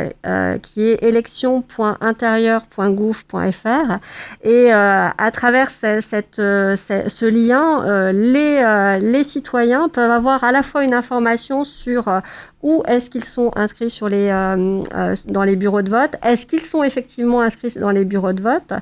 [0.62, 3.98] qui est élection.intérieur.gouv.fr
[4.42, 10.92] et à travers cette, ce lien, les, les citoyens peuvent avoir à la fois une
[10.94, 12.20] information sur
[12.62, 16.46] où est-ce qu'ils sont inscrits sur les, euh, euh, dans les bureaux de vote Est-ce
[16.46, 18.72] qu'ils sont effectivement inscrits dans les bureaux de vote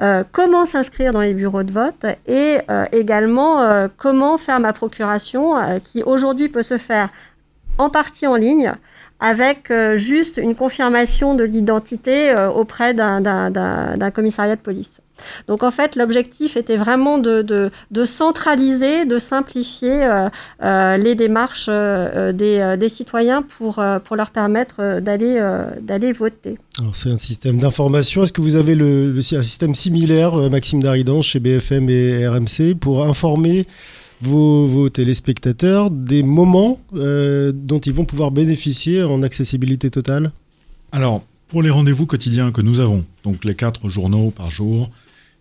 [0.00, 2.58] euh, Comment s'inscrire dans les bureaux de vote Et
[2.92, 7.08] également, comment faire ma procuration qui aujourd'hui peut se faire
[7.78, 8.72] en partie en ligne
[9.20, 15.00] avec juste une confirmation de l'identité auprès d'un commissariat de police.
[15.48, 17.70] Donc en fait, l'objectif était vraiment de,
[18.04, 20.28] centraliser, de simplifier euh,
[20.62, 23.82] euh, les démarches euh, des, citoyens pour,
[24.14, 25.40] leur permettre d'aller
[25.80, 26.58] d'aller voter.
[26.78, 28.24] Alors c'est un système d'information.
[28.24, 33.04] Est-ce que vous avez le, un système similaire, Maxime Daridan, chez BFM et RMC, pour
[33.04, 33.66] informer
[34.24, 40.32] vos, téléspectateurs des moments dont ils vont pouvoir bénéficier en accessibilité totale?
[40.92, 44.90] Alors, pour les rendez-vous quotidiens que nous avons, donc les quatre journaux par jour,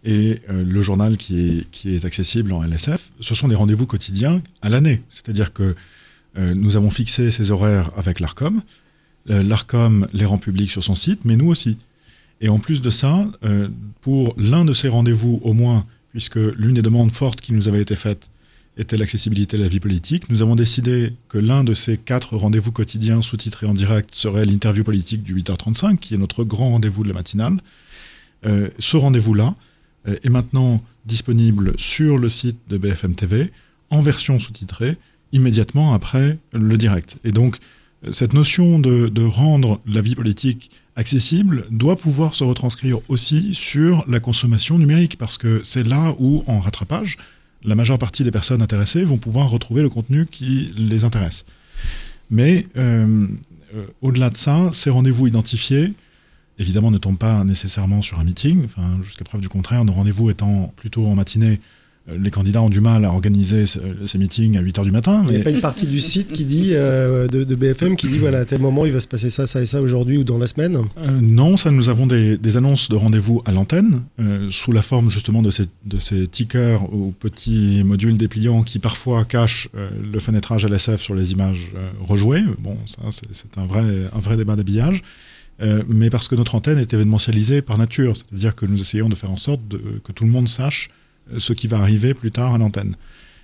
[0.03, 4.69] et euh, le journal qui est, accessible en LSF, ce sont des rendez-vous quotidiens à
[4.69, 5.01] l'année.
[5.09, 5.75] C'est-à-dire que
[6.37, 8.61] euh, nous avons fixé ces horaires avec l'ARCOM.
[9.29, 11.77] Euh, L'ARCOM les rend publics sur son site, mais nous aussi.
[12.41, 13.25] Et en plus de ça,
[14.01, 17.81] pour l'un de ces rendez-vous au moins, puisque l'une des demandes fortes qui nous avait
[17.81, 18.31] été faite
[18.77, 22.71] était l'accessibilité de la vie politique, nous avons décidé que l'un de ces quatre rendez-vous
[22.71, 27.09] quotidiens sous-titrés en direct serait l'interview politique du 8h35, qui est notre grand rendez-vous de
[27.09, 27.59] la matinale.
[28.43, 29.55] ce rendez-vous-là,
[30.07, 33.51] euh, est maintenant disponible sur le site de BFM TV
[33.89, 34.97] en version sous-titrée
[35.31, 37.17] immédiatement après le direct.
[37.23, 37.57] Et donc,
[38.05, 44.03] euh, cette notion de, rendre la vie politique accessible doit pouvoir se retranscrire aussi sur
[44.07, 47.17] la consommation numérique, parce que c'est là où, en rattrapage,
[47.63, 51.45] la majeure partie des personnes intéressées vont pouvoir retrouver le contenu qui les intéresse.
[52.29, 53.27] Mais euh,
[54.01, 55.93] au-delà de ça, ces rendez-vous identifiés
[56.59, 58.67] évidemment ne tombe pas nécessairement sur un meeting.
[59.03, 61.57] Jusqu'à preuve du contraire, nos rendez-vous étant plutôt en matinée, euh,
[62.07, 65.23] les candidats ont du mal à organiser ces meetings à 8 h du matin.
[65.27, 68.17] Il n'y a pas une partie du site qui dit, euh, de, BFM qui dit,
[68.17, 70.37] voilà, à tel moment, il va se passer ça, ça et ça aujourd'hui ou dans
[70.37, 74.01] la semaine euh, Non, ça, nous avons des, annonces de rendez-vous à l'antenne,
[74.49, 79.25] sous la forme justement de ces, de ces tickers ou petits modules dépliants qui parfois
[79.25, 82.43] cachent le fenêtrage LSF sur les images rejouées.
[82.59, 85.01] Bon, ça, c'est un vrai, un vrai débat d'habillage.
[85.61, 89.15] Euh, mais parce que notre antenne est événementialisée par nature, c'est-à-dire que nous essayons de
[89.15, 89.61] faire en sorte
[90.03, 91.02] que tout le monde sache euh,
[91.37, 92.95] ce qui va arriver plus tard à l'antenne.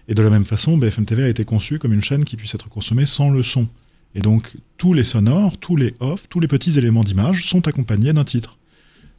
[0.08, 2.56] Et de la même façon, BFM TV a été conçu comme une chaîne qui puisse
[2.56, 3.68] être consommée sans le son.
[4.16, 8.14] Et donc tous les sonores, tous les off, tous les petits éléments d'image sont accompagnés
[8.14, 8.58] d'un titre.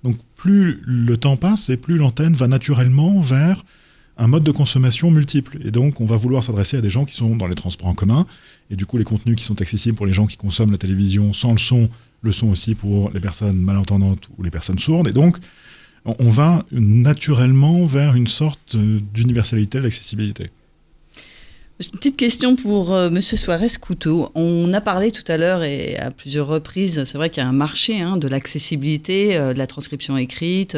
[0.03, 3.63] Donc plus le temps passe et plus l'antenne va naturellement vers
[4.21, 5.59] un mode de consommation multiple.
[5.65, 7.95] Et donc, on va vouloir s'adresser à des gens qui sont dans les transports en
[7.95, 8.27] commun.
[8.71, 11.33] Et du coup, les contenus qui sont accessibles pour les gens qui consomment la télévision
[11.33, 11.89] sans le son,
[12.21, 15.09] le son aussi pour les personnes malentendantes ou les personnes sourdes.
[15.09, 15.39] Et donc,
[16.05, 20.51] on va naturellement vers une sorte d'universalité de l'accessibilité.
[21.81, 24.31] Une petite question pour euh, Monsieur Suarez Couteau.
[24.35, 27.49] On a parlé tout à l'heure et à plusieurs reprises, c'est vrai qu'il y a
[27.49, 30.77] un marché hein, de l'accessibilité, euh, de la transcription écrite,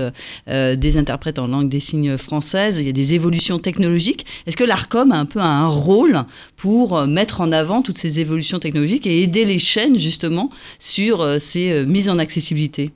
[0.49, 2.79] euh, des interprètes en langue des signes française.
[2.79, 4.27] Il y a des évolutions technologiques.
[4.47, 6.23] Est-ce que l'Arcom a un peu un rôle
[6.57, 11.85] pour mettre en avant toutes ces évolutions technologiques et aider les chaînes justement sur ces
[11.85, 12.93] mises en accessibilité?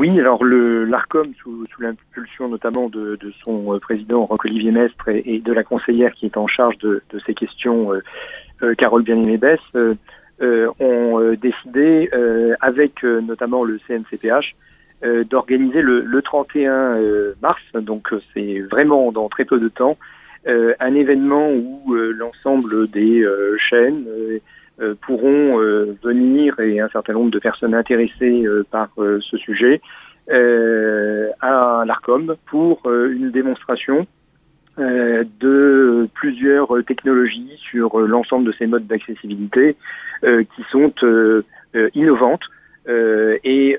[0.00, 5.10] Oui, alors le l'Arcom, sous, sous l'impulsion notamment de, de, son euh, président Roc-Olivier Mestre
[5.10, 8.02] et, de la conseillère qui est en charge de, de ces questions, euh,
[8.62, 9.94] euh Carole Bien-Aimé-Bess, euh,
[10.80, 12.08] ont décidé,
[12.62, 14.54] avec notamment le CNCPH,
[15.28, 16.96] d'organiser le, le, 31
[17.42, 19.98] mars, donc c'est vraiment dans très peu de temps,
[20.46, 23.22] un événement où l'ensemble des
[23.68, 24.06] chaînes
[25.02, 25.58] pourront
[26.02, 29.80] venir et un certain nombre de personnes intéressées par ce sujet
[30.28, 34.06] à l'ARCOM pour une démonstration
[34.78, 39.76] de plusieurs technologies sur l'ensemble de ces modes d'accessibilité
[40.22, 40.92] qui sont
[41.94, 42.44] innovantes
[42.88, 43.78] et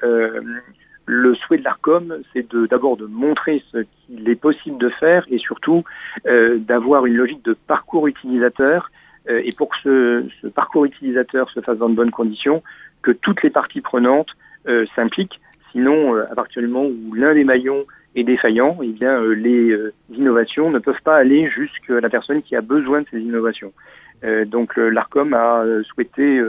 [1.12, 5.38] le souhait de l'ARCOM, c'est d'abord de, montrer ce qu'il est possible de faire et
[5.40, 5.84] surtout
[6.26, 8.92] euh, d'avoir une logique de parcours utilisateur.
[9.30, 12.64] Euh, et pour que ce, parcours utilisateur se fasse dans de bonnes conditions,
[13.02, 14.30] que toutes les parties prenantes
[14.68, 15.40] euh, s'impliquent.
[15.72, 19.74] Sinon, à partir du moment où l'un des maillons est défaillant, eh bien, les
[20.10, 23.72] innovations ne peuvent pas aller jusqu'à la personne qui a besoin de ces innovations.
[24.48, 26.44] donc, l'ARCOM a souhaité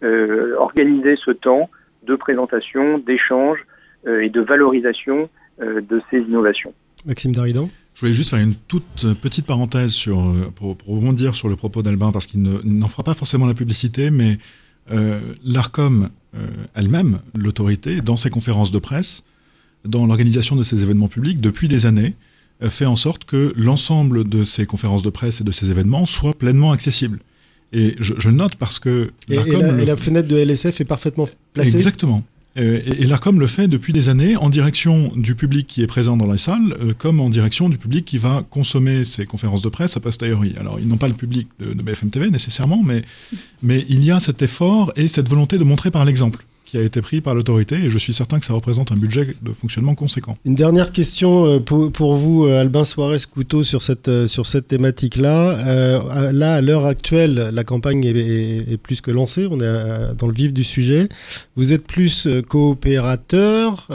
[0.00, 1.68] organiser ce temps
[2.02, 3.58] de présentation, d'échange,
[4.06, 5.28] euh, et de valorisation
[5.60, 6.74] euh, de ces innovations.
[7.04, 7.68] Maxime Daridan?
[7.94, 11.56] Je voulais juste faire une toute petite parenthèse sur, euh, pour, pour rebondir sur le
[11.56, 14.38] propos d'Albin, parce qu'il n'en fera pas forcément la publicité, mais
[14.90, 16.10] euh, l'ARCOM
[16.74, 19.22] elle-même, l'autorité, dans ses conférences de presse,
[19.84, 22.14] dans l'organisation de ces événements publics, depuis des années,
[22.70, 26.32] fait en sorte que l'ensemble de ces conférences de presse et de ces événements soient
[26.32, 27.18] pleinement accessibles.
[27.72, 29.12] Et je, je note parce que...
[29.28, 31.74] Et, et, la, et, la, fenêtre de LSF est parfaitement placée?
[31.74, 32.22] Exactement.
[32.58, 36.16] Euh, et, l'ARCOM le fait depuis des années en direction du public qui est présent
[36.16, 39.68] dans la salle, euh, comme en direction du public qui va consommer ces conférences de
[39.70, 40.54] presse a posteriori.
[40.58, 43.02] Alors, ils n'ont pas le public de, de BFM TV nécessairement, mais,
[43.62, 46.82] mais il y a cet effort et cette volonté de montrer par l'exemple qui a
[46.82, 49.94] été pris par l'autorité et je suis certain que ça représente un budget de fonctionnement
[49.94, 50.38] conséquent.
[50.46, 54.68] Une dernière question euh, pour, vous, euh, Albin Suarez Couteau, sur cette, euh, sur cette
[54.68, 56.32] thématique-là.
[56.32, 60.54] là, à l'heure actuelle, la campagne est, plus que lancée, on est dans le vif
[60.54, 61.10] du sujet.
[61.56, 63.88] Vous êtes plus coopérateur,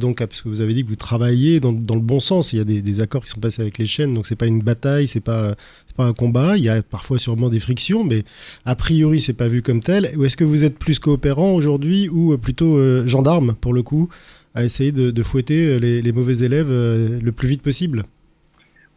[0.00, 2.56] donc, parce que vous avez dit que vous travaillez dans, dans le bon sens, il
[2.56, 4.60] y a des, des, accords qui sont passés avec les chaînes, donc c'est pas une
[4.60, 5.54] bataille, c'est pas,
[5.96, 8.24] pas un combat, il y a parfois sûrement des frictions, mais
[8.64, 10.12] a priori c'est pas vu comme tel.
[10.16, 13.82] Ou est-ce que vous êtes plus coopérant aujourd'hui ou euh, plutôt euh, gendarme pour le
[13.82, 14.08] coup
[14.54, 18.04] à essayer de, fouetter euh, les, mauvais élèves le plus vite possible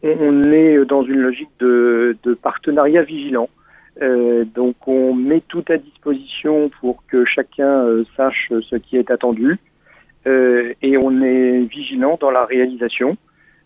[0.04, 3.50] On est dans une logique de, partenariat vigilant.
[4.54, 9.58] donc on met tout à disposition pour que chacun sache ce qui est attendu
[10.28, 13.18] et on est vigilant dans la réalisation.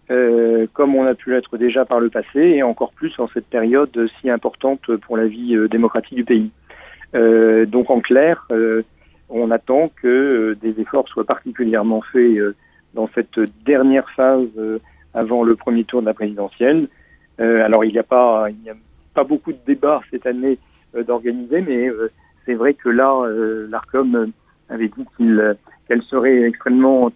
[0.08, 4.10] comme on a pu l'être déjà par le passé, et encore plus en cette période
[4.22, 6.52] si importante pour la vie démocratique du pays.
[7.68, 8.48] donc en clair,
[9.32, 12.56] on attend que euh, des efforts soient particulièrement faits euh,
[12.94, 14.80] dans cette dernière phase euh,
[15.14, 16.88] avant le premier tour de la présidentielle.
[17.40, 18.76] alors il n'y a pas, il a
[19.14, 20.58] pas beaucoup de débats cette année
[20.94, 21.90] d'organiser, mais
[22.46, 23.26] c'est vrai que là,
[23.70, 24.32] l'Arcom
[24.70, 25.06] avait dit
[25.88, 27.12] qu'elle serait extrêmement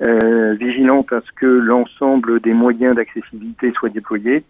[0.00, 4.42] vigilante à ce que l'ensemble des moyens d'accessibilité soient déployés.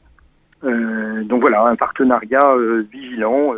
[0.63, 2.55] donc voilà, un partenariat
[2.93, 3.55] vigilant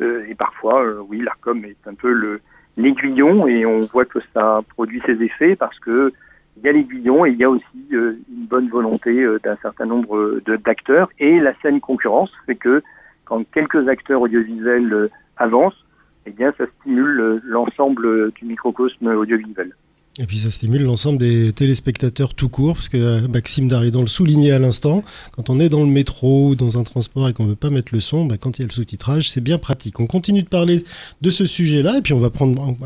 [0.00, 2.40] et parfois, oui, l'Arcom est un peu le,
[2.76, 6.12] l'aiguillon et on voit que ça produit ses effets parce que
[6.56, 9.56] il y a l'aiguillon et il y a aussi euh, une bonne volonté euh, d'un
[9.56, 12.82] certain nombre d'acteurs et la saine concurrence fait que
[13.24, 15.08] quand quelques acteurs audiovisuels euh,
[15.38, 15.84] avancent,
[16.26, 19.72] eh bien ça stimule l'ensemble du microcosme audiovisuel.
[20.18, 24.08] Et puis ça stimule l'ensemble des téléspectateurs tout court, parce que euh, Maxime Daridan le
[24.08, 27.44] soulignait à l'instant, quand on est dans le métro ou dans un transport et qu'on
[27.44, 29.56] ne veut pas mettre le son, bah, quand il y a le sous-titrage, c'est bien
[29.56, 30.00] pratique.
[30.00, 30.84] On continue de parler
[31.22, 32.76] de ce sujet-là, et puis on va prendre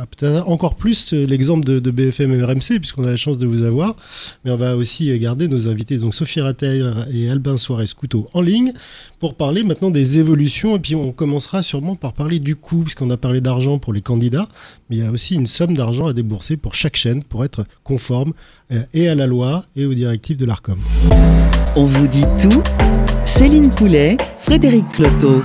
[0.47, 3.97] encore plus euh, l'exemple de, BFM et RMC, puisqu'on a la chance de vous avoir,
[4.45, 8.29] mais on va aussi euh, garder nos invités, donc Sophie Rater et Albin Soares Couteau
[8.35, 8.73] en ligne,
[9.19, 13.11] pour parler maintenant des évolutions, et puis on commencera sûrement par parler du coût, puisqu'on
[13.11, 14.47] a parlé d'argent pour les candidats,
[14.88, 17.66] mais il y a aussi une somme d'argent à débourser pour chaque chaîne pour être
[17.85, 18.33] conforme
[18.72, 20.79] euh, et à la loi et aux directives de l'ARCOM.
[21.77, 22.62] On vous dit tout
[23.25, 25.42] Céline Poulet, Frédéric Cloteau.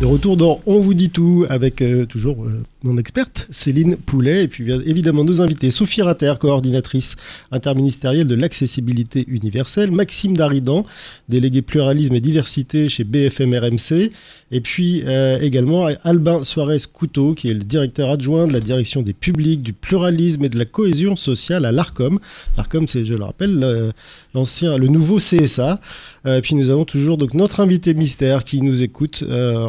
[0.00, 4.44] De retour dans On vous dit tout avec euh, toujours euh, mon experte Céline Poulet
[4.44, 7.16] et puis évidemment nos invités Sophie Rater, coordinatrice
[7.50, 10.86] interministérielle de l'accessibilité universelle, Maxime Daridan,
[11.28, 14.12] délégué pluralisme et diversité chez BFM RMC
[14.52, 19.02] et puis euh, également Albin Suarez Couteau qui est le directeur adjoint de la direction
[19.02, 22.20] des publics, du pluralisme et de la cohésion sociale à l'ARCOM.
[22.56, 23.92] L'ARCOM c'est je le rappelle
[24.34, 25.80] l'ancien le nouveau CSA.
[26.26, 29.24] et puis nous avons toujours donc notre invité mystère qui nous écoute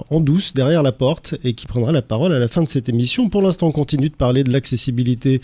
[0.10, 2.88] en douce derrière la porte et qui prendra la parole à la fin de cette
[2.88, 2.98] émission.
[3.29, 5.41] Pour l'instant, on continue de parler de l'accessibilité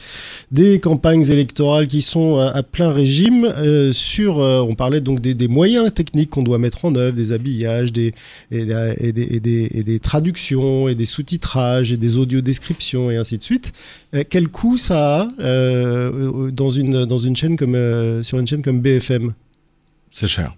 [0.51, 3.45] des campagnes électorales qui sont à, plein régime.
[3.45, 7.31] Euh, sur, euh, on parlait donc des, moyens techniques qu'on doit mettre en œuvre, des
[7.31, 8.11] habillages, des,
[10.01, 13.73] traductions, et des sous-titrages, et des audiodescriptions, et ainsi de suite.
[14.13, 15.27] Euh, quel coût ça a
[16.51, 19.33] dans une chaîne comme, sur une chaîne comme BFM
[20.11, 20.55] C'est cher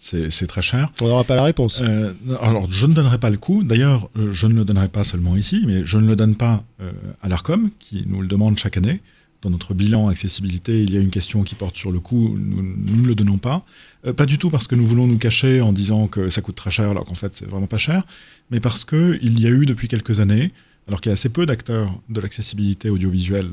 [0.00, 0.90] c'est très cher.
[1.00, 1.80] On n'aura pas la réponse.
[1.82, 3.62] Euh, alors, je ne donnerai pas le coût.
[3.62, 6.64] D'ailleurs, euh, je ne le donnerai pas seulement ici, mais je ne le donne pas
[6.80, 6.90] euh,
[7.22, 9.00] à l'ARCOM, qui nous le demande chaque année.
[9.42, 12.34] Dans notre bilan accessibilité, il y a une question qui porte sur le coût.
[12.38, 13.64] Nous, ne le donnons pas.
[14.16, 16.70] pas du tout parce que nous voulons nous cacher en disant que ça coûte très
[16.70, 18.02] cher, alors qu'en fait, c'est vraiment pas cher,
[18.50, 20.52] mais parce qu'il y a eu depuis quelques années,
[20.88, 23.50] alors qu'il y a assez peu d'acteurs de l'accessibilité audiovisuelle,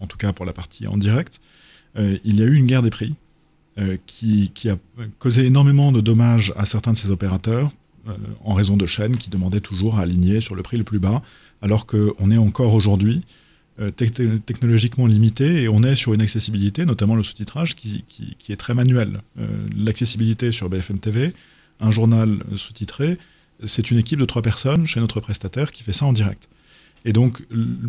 [0.00, 1.40] en tout cas pour la partie en direct,
[1.96, 3.14] il y a eu une guerre des prix
[3.78, 4.76] euh, qui, a
[5.18, 7.70] causé énormément de dommages à certains de ces opérateurs
[8.06, 8.12] euh,
[8.44, 11.22] en raison de chaînes qui demandaient toujours à aligner sur le prix le plus bas,
[11.62, 13.22] alors qu'on est encore aujourd'hui
[13.80, 18.04] euh, technologiquement limité et on est sur une accessibilité, notamment le sous-titrage, qui,
[18.50, 19.22] est très manuel.
[19.74, 21.32] L'accessibilité sur BFM TV,
[21.80, 23.16] un journal sous-titré,
[23.64, 26.50] c'est une équipe de trois personnes chez notre prestataire qui fait ça en direct.
[27.06, 27.42] Et donc,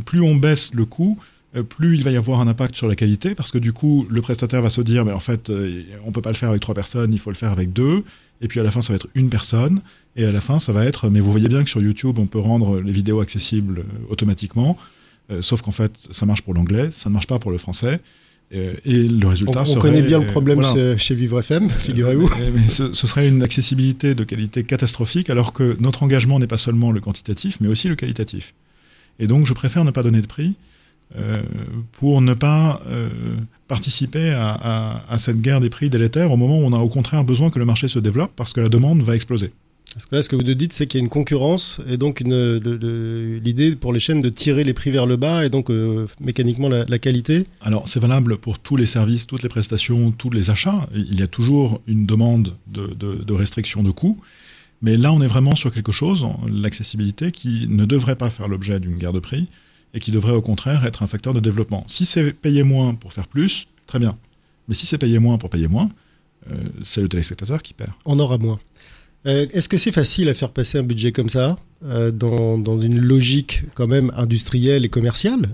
[0.06, 1.20] plus on baisse le coût,
[1.62, 4.22] plus il va y avoir un impact sur la qualité, parce que du coup, le
[4.22, 6.74] prestataire va se dire, mais en fait, euh, on peut pas le faire avec trois
[6.74, 8.04] personnes, il faut le faire avec deux,
[8.42, 9.82] et puis à la fin, ça va être une personne,
[10.16, 12.26] et à la fin, ça va être, mais vous voyez bien que sur YouTube, on
[12.26, 14.78] peut rendre les vidéos accessibles euh, automatiquement,
[15.40, 18.02] sauf qu'en fait, ça marche pour l'anglais, ça ne marche pas pour le français,
[18.52, 20.62] et le résultat on, on connaît bien le problème
[20.98, 22.30] chez, Vivre FM, figurez-vous.
[22.54, 26.58] mais ce, ce, serait une accessibilité de qualité catastrophique, alors que notre engagement n'est pas
[26.58, 28.54] seulement le quantitatif, mais aussi le qualitatif.
[29.18, 30.73] Et donc, je préfère ne pas donner de prix, euh,
[31.92, 33.10] pour ne pas euh,
[33.68, 37.50] participer à, cette guerre des prix délétères au moment où on a au contraire besoin
[37.50, 39.52] que le marché se développe parce que la demande va exploser.
[39.94, 41.98] Parce que là, ce que vous nous dites, c'est qu'il y a une concurrence et
[41.98, 46.08] donc l'idée pour les chaînes de tirer les prix vers le bas et donc euh,
[46.20, 47.44] mécaniquement la, qualité.
[47.62, 50.88] Alors, c'est valable pour tous les services, toutes les prestations, tous les achats.
[50.96, 54.20] Il y a toujours une demande de, de restriction de coûts.
[54.84, 58.82] Mais là, on est vraiment sur quelque chose, l'accessibilité, qui ne devrait pas faire l'objet
[58.82, 59.48] d'une guerre de prix,
[59.94, 61.84] et qui devrait au contraire être un facteur de développement.
[61.88, 64.18] Si c'est payer moins pour faire plus, très bien.
[64.68, 65.90] Mais si c'est payer moins pour payer moins,
[66.52, 67.92] euh, c'est le téléspectateur qui perd.
[68.06, 68.60] On aura moins.
[69.26, 73.00] Euh, est-ce que c'est facile à faire passer un budget comme ça euh, dans, une
[73.00, 75.50] logique quand même industrielle et commerciale?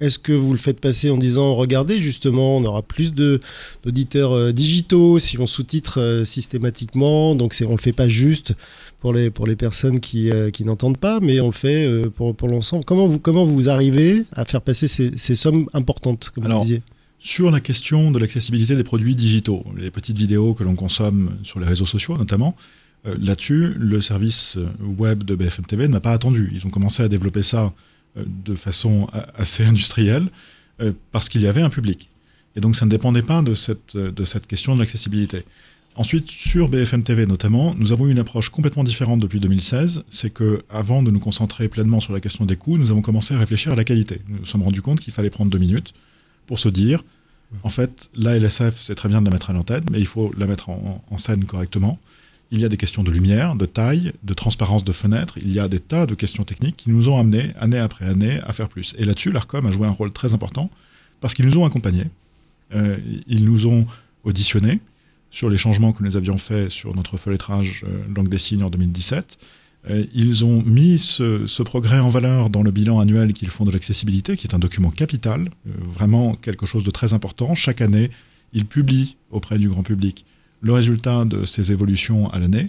[0.00, 5.18] Est-ce que vous le faites passer en disant regardez justement on aura plus d'auditeurs digitaux
[5.18, 8.54] si on sous-titre systématiquement donc on le fait pas juste
[9.00, 12.10] pour les, pour les personnes qui, euh, qui n'entendent pas, mais on le fait euh,
[12.10, 12.84] pour, pour l'ensemble?
[12.84, 16.82] Comment vous, comment vous arrivez à faire passer ces, ces sommes importantes, comme vous disiez?
[17.18, 21.60] Sur la question de l'accessibilité des produits digitaux, les petites vidéos que l'on consomme sur
[21.60, 22.56] les réseaux sociaux notamment,
[23.06, 26.50] euh, là-dessus, le service web de BFM TV n'a pas attendu.
[26.54, 27.72] Ils ont commencé à développer ça
[28.16, 30.28] de façon assez industrielle
[31.12, 32.08] parce qu'il y avait un public.
[32.54, 35.44] Et donc ça ne dépendait pas de cette, de cette question de l'accessibilité.
[35.98, 40.04] Ensuite, sur BFM TV notamment, nous avons eu une approche complètement différente depuis 2016.
[40.10, 43.34] C'est que, avant de nous concentrer pleinement sur la question des coûts, nous avons commencé
[43.34, 44.20] à réfléchir à la qualité.
[44.28, 45.94] Nous nous sommes rendus compte qu'il fallait prendre deux minutes
[46.46, 47.02] pour se dire,
[47.62, 50.32] en fait, la LSF, c'est très bien de la mettre à l'antenne, mais il faut
[50.36, 51.98] la mettre en, scène correctement.
[52.50, 55.38] Il y a des questions de lumière, de taille, de transparence de fenêtres.
[55.38, 58.40] Il y a des tas de questions techniques qui nous ont amenés, année après année,
[58.44, 58.94] à faire plus.
[58.98, 60.70] Et là-dessus, l'ARCOM a joué un rôle très important
[61.20, 62.06] parce qu'ils nous ont accompagnés.
[62.74, 63.86] Euh, ils nous ont
[64.24, 64.80] auditionnés
[65.30, 68.70] sur les changements que nous avions faits sur notre feuilletrage euh, langue des signes en
[68.70, 69.38] 2017.
[69.88, 73.70] Euh, ils ont mis ce, progrès en valeur dans le bilan annuel qu'ils font de
[73.70, 77.54] l'accessibilité, qui est un document capital, euh, vraiment quelque chose de très important.
[77.54, 78.10] Chaque année,
[78.52, 80.24] ils publient auprès du grand public
[80.60, 82.68] le résultat de ces évolutions à l'année.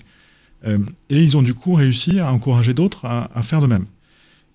[0.65, 3.86] et ils ont du coup réussi à encourager d'autres à, faire de même.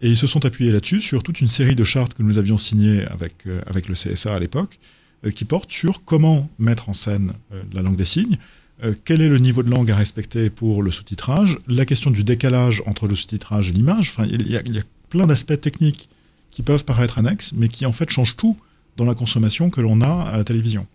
[0.02, 2.58] Et ils se sont appuyés là-dessus sur toute une série de chartes que nous avions
[2.58, 4.78] signées avec, avec le CSA à l'époque,
[5.24, 8.38] euh, qui porte sur comment mettre en scène euh, la langue des signes,
[8.82, 12.24] euh, quel est le niveau de langue à respecter pour le sous-titrage, la question du
[12.24, 14.10] décalage entre le sous-titrage et l'image.
[14.10, 16.08] Enfin, il y, a, il y a plein d'aspects techniques
[16.50, 18.56] qui peuvent paraître annexes, mais qui en fait changent tout
[18.96, 20.86] dans la consommation que l'on a à la télévision.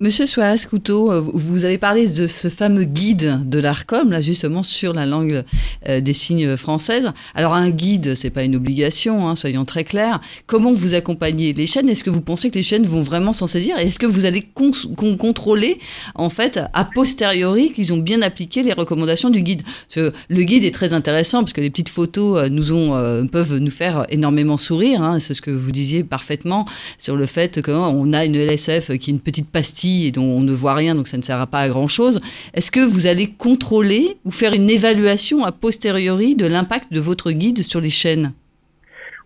[0.00, 4.62] Monsieur Suarez Couteau, euh, vous avez parlé de ce fameux guide de l'ARCOM, là justement
[4.62, 5.44] sur la langue
[5.86, 7.10] euh, des signes française.
[7.34, 10.22] Alors un guide, c'est pas une obligation, hein, soyons très clairs.
[10.46, 11.90] Comment vous accompagnez les chaînes?
[11.90, 13.76] Est-ce que vous pensez que les chaînes vont vraiment s'en saisir?
[13.76, 15.78] Est-ce que vous allez contrôler
[16.14, 19.64] en fait a posteriori qu'ils ont bien appliqué les recommandations du guide?
[19.96, 23.70] Le guide est très intéressant parce que les petites photos euh, nous ont, peuvent nous
[23.70, 25.02] faire énormément sourire.
[25.02, 26.64] Hein, c'est ce que vous disiez parfaitement
[26.98, 30.40] sur le fait qu'on a une LSF qui est une petite pastille et dont on
[30.40, 32.20] ne voit rien, donc ça ne sert pas à grand chose.
[32.54, 37.32] Est-ce que vous allez contrôler ou faire une évaluation a posteriori de l'impact de votre
[37.32, 38.32] guide sur les chaînes?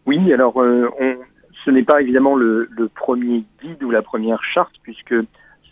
[0.06, 0.88] Oui, alors euh,
[1.64, 5.14] ce n'est pas évidemment le, premier guide ou la première charte, puisque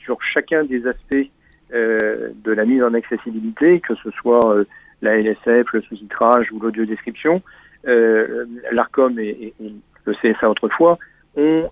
[0.05, 1.31] sur chacun des aspects
[1.73, 4.65] euh, de la mise en accessibilité, que ce soit euh,
[5.03, 7.43] la LSF, le sous-titrage ou l'audio-description,
[8.73, 9.55] l'ARCOM et,
[10.05, 10.99] le CSA autrefois
[11.37, 11.69] ont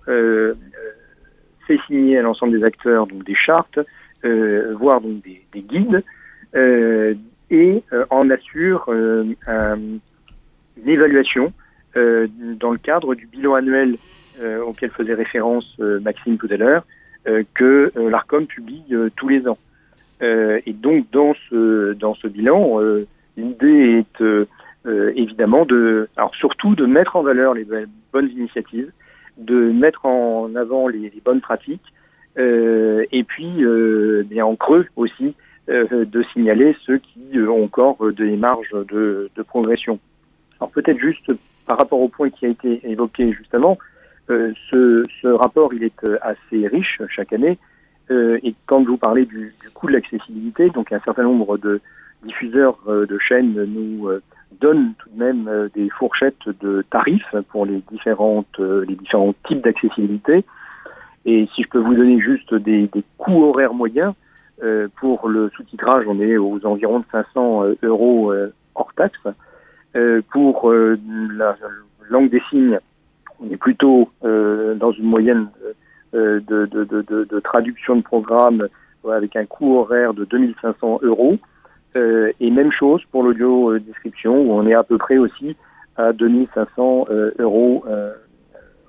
[1.67, 3.79] fait signer à l'ensemble des acteurs donc des chartes
[4.23, 6.03] voire donc des, des guides,
[7.51, 9.99] et en assure une
[10.87, 11.53] évaluation
[11.93, 13.97] dans le cadre du bilan annuel
[14.65, 16.87] auquel faisait référence Maxime tout à l'heure,
[17.53, 18.83] que l'ARCOM publie
[19.15, 19.59] tous les ans.
[20.21, 22.79] et donc dans ce dans ce bilan,
[23.37, 24.23] l'idée est
[24.87, 27.65] euh, évidemment de, alors surtout de mettre en valeur les
[28.13, 28.91] bonnes initiatives,
[29.37, 31.93] de mettre en avant les, bonnes pratiques,
[32.37, 35.35] euh, et puis euh, bien en creux aussi
[35.67, 39.99] de signaler ceux qui ont encore des marges de, de progression.
[40.59, 41.31] Alors peut-être juste
[41.65, 43.79] par rapport au point qui a été évoqué justement,
[44.27, 47.57] ce, ce, rapport il est assez riche chaque année.
[48.11, 51.81] et quand vous parlez du, du coût de l'accessibilité, donc un certain nombre de
[52.23, 54.07] diffuseurs de chaînes nous
[54.59, 59.33] donne tout de même euh, des fourchettes de tarifs pour les différentes euh, les différents
[59.47, 60.45] types d'accessibilité.
[61.25, 64.13] Et si je peux vous donner juste des, coûts horaires moyens,
[64.63, 68.33] euh, pour le sous-titrage, on est aux environs de 500 euros
[68.75, 69.19] hors taxe.
[70.31, 71.57] pour la
[72.09, 72.79] langue des signes,
[73.39, 75.47] on est plutôt dans une moyenne
[76.13, 78.67] de, de, de, de, traduction de programme
[79.11, 81.39] avec un coût horaire de 2500 euros.
[81.95, 85.55] Euh, et même chose pour l'audio euh, description où on est à peu près aussi
[85.95, 87.85] à 2500 euh, euros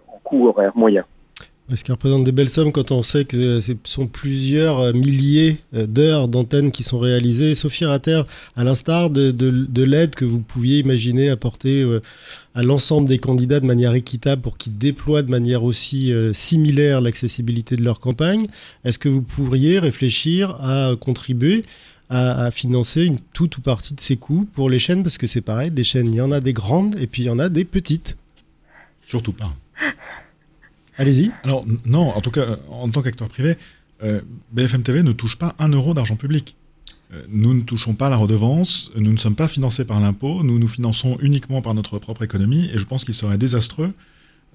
[0.08, 1.04] en coût horaire moyen.
[1.74, 6.28] Ce qui représente des belles sommes quand on sait que ce sont plusieurs milliers d'heures
[6.28, 7.56] d'antennes qui sont réalisées.
[7.56, 8.22] Sophie Rater,
[8.54, 11.84] à l'instar de, de, l'aide que vous pouviez imaginer apporter
[12.54, 17.74] à l'ensemble des candidats de manière équitable pour qu'ils déploient de manière aussi similaire l'accessibilité
[17.74, 18.46] de leur campagne,
[18.84, 21.64] est-ce que vous pourriez réfléchir à contribuer
[22.08, 25.40] à, financer une toute ou partie de ces coûts pour les chaînes Parce que c'est
[25.40, 27.48] pareil, des chaînes, il y en a des grandes et puis il y en a
[27.48, 28.16] des petites.
[29.02, 29.52] Surtout pas.
[30.98, 31.30] Allez-y.
[31.42, 33.56] Alors, non, en tout cas, en tant qu'acteur privé,
[34.02, 34.20] euh,
[34.52, 36.56] BFM TV ne touche pas un euro d'argent public.
[37.12, 40.58] Euh, nous ne touchons pas la redevance, nous ne sommes pas financés par l'impôt, nous
[40.58, 43.92] nous finançons uniquement par notre propre économie, et je pense qu'il serait désastreux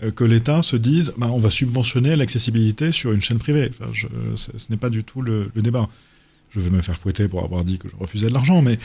[0.03, 3.71] euh, que l'État se dise bah, on va subventionner l'accessibilité sur une chaîne privée.
[3.71, 5.89] Enfin, je, ce n'est pas du tout le, le débat
[6.51, 8.77] je vais me faire fouetter pour avoir dit que je refusais de l'argent, mais,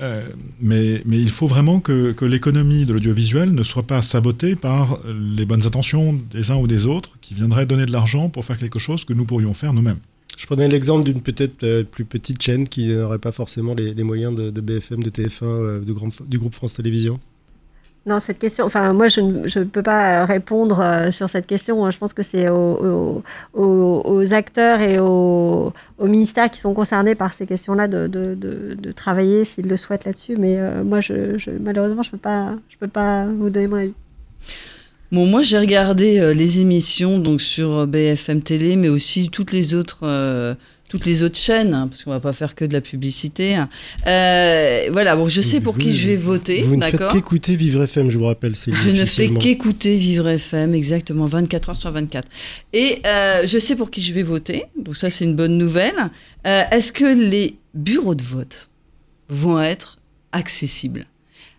[0.00, 0.28] euh,
[0.60, 5.00] mais, mais il faut vraiment que, que l'économie de l'audiovisuel ne soit pas sabotée par
[5.06, 8.58] les bonnes intentions des uns ou des autres qui viendraient donner de l'argent pour faire
[8.58, 9.98] quelque chose que nous pourrions faire nous-mêmes.
[10.38, 14.36] Je prenais l'exemple d'une peut-être euh, plus petite chaîne qui n'aurait pas forcément les, moyens
[14.36, 17.18] de, BFM, de TF1, euh, du groupe France Télévisions.
[18.08, 21.90] Non, cette question, enfin, moi, je ne peux pas répondre euh, sur cette question.
[21.90, 23.22] Je pense que c'est aux,
[24.32, 30.06] acteurs et aux, ministères qui sont concernés par ces questions-là de, travailler s'ils le souhaitent
[30.06, 30.36] là-dessus.
[30.38, 33.94] Mais euh, moi, je, malheureusement, je ne peux, pas, peux pas vous donner mon avis.
[35.12, 39.74] Bon, moi j'ai regardé euh, les émissions donc sur BFM Télé, mais aussi toutes les
[39.74, 40.04] autres
[40.88, 43.54] toutes les autres chaînes, hein, parce qu'on va pas faire que de la publicité.
[43.54, 43.68] Hein.
[44.06, 46.62] Euh, voilà, bon, je sais pour qui je vais voter.
[46.62, 48.54] Vous ne faites qu'écouter Vivre FM, je vous rappelle.
[48.54, 52.26] Je ne fais qu'écouter Vivre FM, exactement, 24 heures sur 24.
[52.72, 56.10] Et euh, je sais pour qui je vais voter, donc ça c'est une bonne nouvelle.
[56.46, 58.70] Euh, est-ce que les bureaux de vote
[59.28, 59.98] vont être
[60.32, 61.06] accessibles?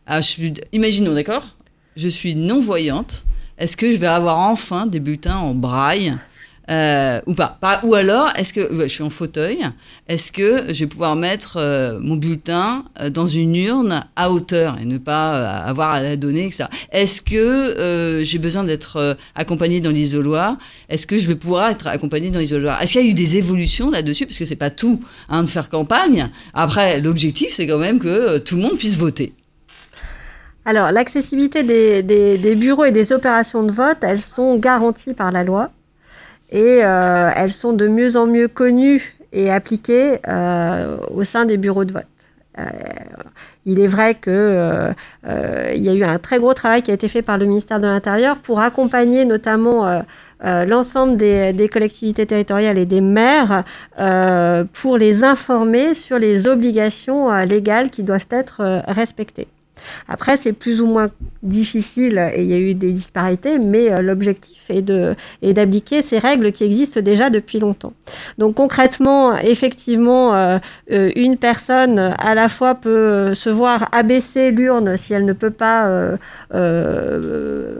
[0.07, 1.55] Ah, je Imaginons, d'accord?
[1.95, 3.25] Je suis non-voyante.
[3.59, 6.17] Est-ce que je vais avoir enfin des bulletins en braille?
[6.69, 7.57] Euh, ou pas.
[7.83, 9.59] Ou alors, est-ce que je suis en fauteuil
[10.07, 14.77] Est-ce que je vais pouvoir mettre euh, mon bulletin euh, dans une urne à hauteur
[14.79, 16.65] et ne pas avoir à la donner, etc.
[16.91, 20.57] Est-ce que j'ai besoin d'être accompagné dans l'isoloir?
[20.89, 22.81] Est-ce que je vais pouvoir être accompagné dans l'isoloir?
[22.81, 24.25] Est-ce qu'il y a eu des évolutions là-dessus?
[24.25, 26.29] Parce que c'est pas tout hein, de faire campagne.
[26.53, 29.33] Après, l'objectif, c'est quand même que tout le monde puisse voter.
[30.65, 35.43] Alors, l'accessibilité des, des, bureaux et des opérations de vote, elles sont garanties par la
[35.43, 35.71] loi
[36.51, 41.57] et euh, elles sont de mieux en mieux connues et appliquées euh, au sein des
[41.57, 42.05] bureaux de vote.
[42.57, 42.63] Euh,
[43.65, 47.21] il est vrai qu'il y a eu un très gros travail qui a été fait
[47.21, 50.03] par le ministère de l'Intérieur pour accompagner notamment
[50.41, 53.63] l'ensemble des, des, collectivités territoriales et des maires
[54.73, 59.47] pour les informer sur les obligations légales qui doivent être respectées.
[60.07, 61.09] Après, c'est plus ou moins
[61.43, 66.51] difficile et il y a eu des disparités, mais euh, l'objectif est d'appliquer ces règles
[66.51, 67.93] qui existent déjà depuis longtemps.
[68.37, 70.57] Donc concrètement, effectivement, euh,
[70.91, 75.49] euh, une personne à la fois peut se voir abaisser l'urne si elle ne peut
[75.49, 76.17] pas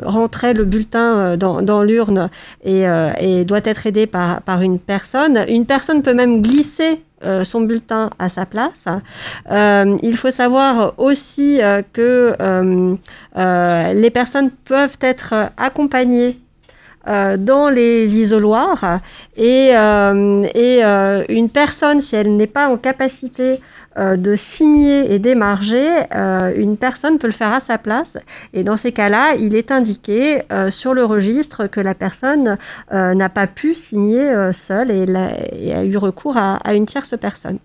[0.04, 2.30] rentrer le bulletin dans, dans l'urne
[2.64, 2.84] et,
[3.20, 5.46] et, doit être aidée par, par une personne.
[5.48, 8.86] Une personne peut même glisser euh, son bulletin à sa place.
[9.52, 12.36] Euh, il faut savoir aussi euh, que
[13.36, 16.40] les personnes peuvent être accompagnées
[17.06, 19.00] dans les isoloirs
[19.36, 20.84] et, et
[21.30, 23.60] une personne, si elle n'est pas en capacité
[24.00, 25.88] de signer et d'émarger,
[26.56, 28.18] une personne peut le faire à sa place.
[28.54, 32.58] Et dans ces cas-là, il est indiqué sur le registre que la personne
[32.92, 37.60] n'a pas pu signer seule et, a eu recours à, à une tierce personne.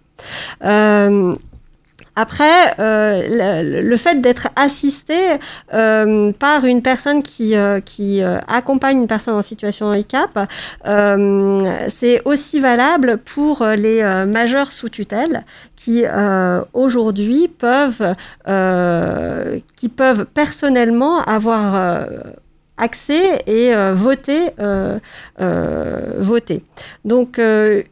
[2.16, 5.18] Euh, après, euh, le, fait d'être assisté
[5.72, 7.54] euh, par une personne qui,
[7.84, 10.48] qui accompagne une personne en situation de handicap,
[11.90, 15.44] c'est aussi valable pour les majeurs sous tutelle
[15.76, 16.04] qui
[16.72, 18.14] aujourd'hui peuvent,
[19.76, 22.14] qui peuvent personnellement avoir
[22.76, 24.98] accès et euh, voter, euh,
[25.40, 26.62] euh, voter.
[27.04, 27.38] Donc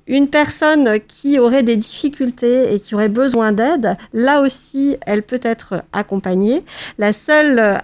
[0.06, 5.40] une personne qui aurait des difficultés et qui aurait besoin d'aide, là aussi, elle peut
[5.42, 6.64] être accompagnée.
[6.98, 7.80] La seule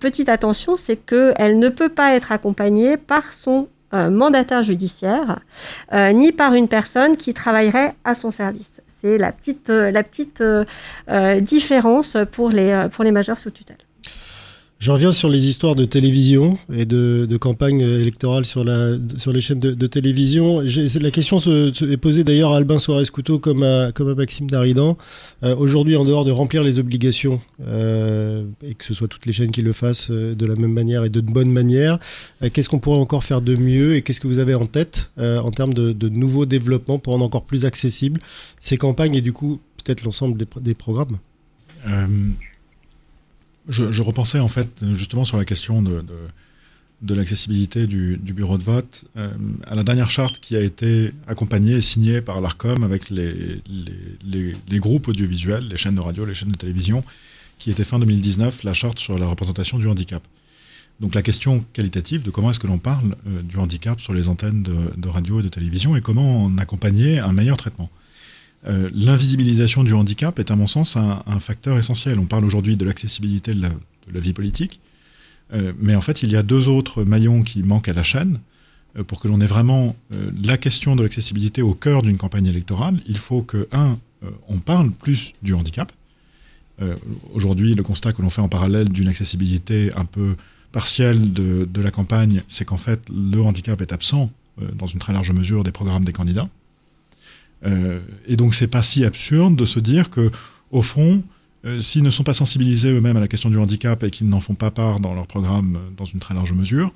[0.00, 5.40] petite attention, c'est qu'elle ne peut pas être accompagnée par son mandataire judiciaire,
[5.92, 8.80] ni par une personne qui travaillerait à son service.
[8.88, 10.42] C'est la petite, la petite
[11.40, 13.76] différence pour les, pour les majeurs sous tutelle.
[14.82, 19.60] Je reviens sur les histoires de télévision et de, de campagne électorale sur, les chaînes
[19.60, 20.58] de, télévision.
[20.58, 24.98] La question est posée d'ailleurs à Albin Soares-Couteau comme à, comme à Maxime Daridan.
[25.44, 29.32] Euh, aujourd'hui, en dehors de remplir les obligations, euh, et que ce soit toutes les
[29.32, 32.00] chaînes qui le fassent euh, de la même manière et de bonne manière,
[32.52, 35.52] qu'est-ce qu'on pourrait encore faire de mieux et qu'est-ce que vous avez en tête en
[35.52, 38.20] termes de, nouveaux développements pour rendre encore plus accessibles
[38.58, 41.18] ces campagnes et du coup peut-être l'ensemble des programmes?
[43.68, 49.30] Je, repensais en fait justement sur la question de, l'accessibilité du, bureau de vote euh,
[49.66, 53.62] à la dernière charte qui a été accompagnée et signée par l'ARCOM avec les,
[54.72, 57.04] groupes audiovisuels, les chaînes de radio, les chaînes de télévision,
[57.58, 60.22] qui était fin 2019 la charte sur la représentation du handicap.
[61.00, 64.28] Donc la question qualitative de comment est-ce que l'on parle euh, du handicap sur les
[64.28, 67.90] antennes de, de radio et de télévision et comment en accompagner un meilleur traitement.
[68.66, 72.18] Euh, l'invisibilisation du handicap est à mon sens un, facteur essentiel.
[72.18, 73.62] On parle aujourd'hui de l'accessibilité de,
[74.12, 74.80] la, vie politique,
[75.52, 78.38] euh, mais en fait il y a deux autres maillons qui manquent à la chaîne.
[78.96, 83.00] Euh, pour que l'on ait vraiment la question de l'accessibilité au cœur d'une campagne électorale,
[83.06, 83.98] il faut que, un,
[84.48, 85.90] on parle plus du handicap.
[87.32, 90.36] aujourd'hui, le constat que l'on fait en parallèle d'une accessibilité un peu
[90.70, 94.30] partielle de, de la campagne, c'est qu'en fait le handicap est absent
[94.74, 96.48] dans une très large mesure des programmes des candidats.
[97.64, 100.30] Euh, et donc c'est pas si absurde de se dire que,
[100.70, 101.22] au fond,
[101.64, 104.40] euh, s'ils ne sont pas sensibilisés eux-mêmes à la question du handicap et qu'ils n'en
[104.40, 106.92] font pas part dans leur programme euh, dans une très large mesure,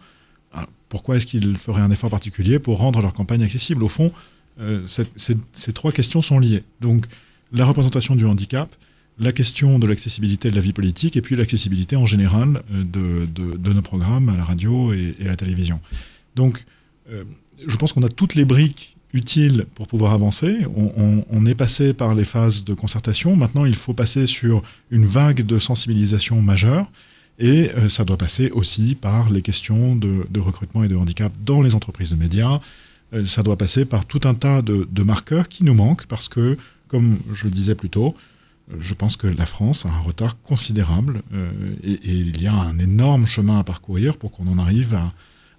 [0.89, 3.83] pourquoi est-ce qu'ils feraient un effort particulier pour rendre leur campagne accessible?
[3.83, 4.13] Au fond,
[4.87, 6.63] ces trois questions sont liées.
[6.81, 7.07] Donc
[7.53, 8.75] la représentation du handicap,
[9.19, 13.27] la question de l'accessibilité de la vie politique et puis l'accessibilité en général de,
[13.71, 15.81] nos programmes à la radio et à la télévision.
[16.37, 16.65] Donc
[17.11, 20.59] je pense qu'on a toutes les briques utile pour pouvoir avancer.
[21.31, 23.37] On, est passé par les phases de concertation.
[23.37, 26.91] Maintenant, il faut passer sur une vague de sensibilisation majeure.
[27.39, 31.61] Et euh, ça doit passer aussi par les questions de, recrutement et de handicap dans
[31.61, 32.61] les entreprises de médias.
[33.13, 36.57] Euh, ça doit passer par tout un tas de, marqueurs qui nous manquent parce que,
[36.89, 38.17] comme je le disais plus tôt,
[38.79, 41.51] je pense que la France a un retard considérable euh,
[41.85, 45.13] et, et, il y a un énorme chemin à parcourir pour qu'on en arrive à,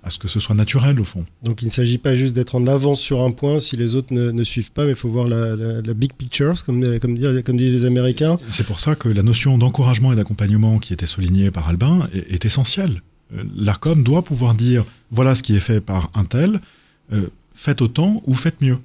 [0.03, 1.25] à ce que ce soit naturel au fond.
[1.43, 4.13] Donc il ne s'agit pas juste d'être en avance sur un point si les autres
[4.13, 7.85] ne, suivent pas, mais il faut voir la, big picture, comme, comme, comme disent les
[7.85, 8.39] Américains.
[8.49, 12.45] C'est pour ça que la notion d'encouragement et d'accompagnement qui était soulignée par Albin est,
[12.45, 13.01] essentielle.
[13.35, 16.61] Euh, L'ARCOM doit pouvoir dire voilà ce qui est fait par un tel,
[17.11, 18.77] euh, faites autant ou faites mieux.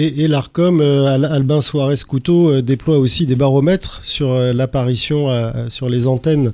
[0.00, 5.26] Et, l'ARCOM, euh, Albin Suarez Couteau, euh, déploie aussi des baromètres sur euh, l'apparition
[5.68, 6.52] sur les antennes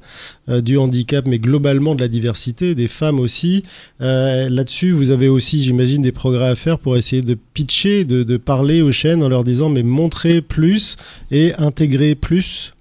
[0.49, 3.65] du handicap, mais globalement de la diversité, des femmes aussi.
[4.01, 8.81] Là-dessus, vous avez aussi, j'imagine, des progrès à faire pour essayer de pitcher, de, parler
[8.81, 10.97] aux chaînes en leur disant, mais montrer plus
[11.31, 12.75] et intégrer plus.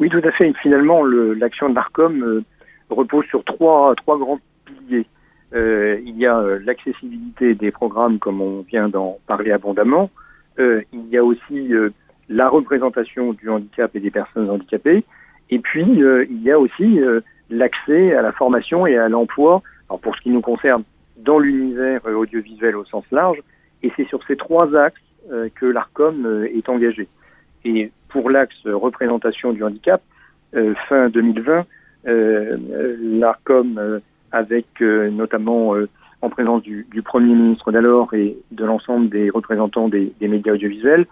[0.00, 0.52] Oui, tout à fait.
[0.62, 2.42] Finalement, l'action de l'ARCOM
[2.90, 5.06] repose sur trois grands piliers.
[5.54, 10.10] Euh, il y a euh, l'accessibilité des programmes, comme on vient d'en parler abondamment.
[10.58, 11.72] Euh, il y a aussi
[12.28, 15.04] la représentation du handicap et des personnes handicapées.
[15.50, 16.98] Et puis, il y a aussi
[17.50, 20.82] l'accès à la formation et à l'emploi, alors pour ce qui nous concerne,
[21.18, 23.38] dans l'univers audiovisuel au sens large.
[23.84, 25.00] Et c'est sur ces trois axes
[25.54, 27.06] que l'ARCOM est engagé.
[27.64, 30.02] Et pour l'axe représentation du handicap,
[30.88, 31.64] fin 2020,
[32.06, 34.00] l'ARCOM
[34.32, 35.88] avec euh, notamment euh,
[36.22, 41.06] en présence du, Premier ministre d'alors et de l'ensemble des représentants des, médias audiovisuels,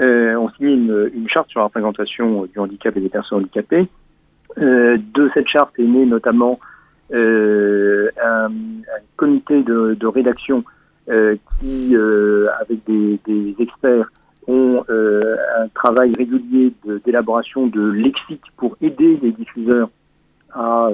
[0.00, 3.88] euh, on signe une, une, charte sur la représentation du handicap et des personnes handicapées.
[4.56, 6.58] de cette charte est née notamment
[7.12, 8.48] un,
[9.16, 10.64] comité de, rédaction
[11.06, 11.96] qui,
[12.60, 14.10] avec des, des, experts,
[14.48, 16.72] ont un travail régulier
[17.04, 19.90] d'élaboration de, lexique pour aider les diffuseurs
[20.52, 20.90] à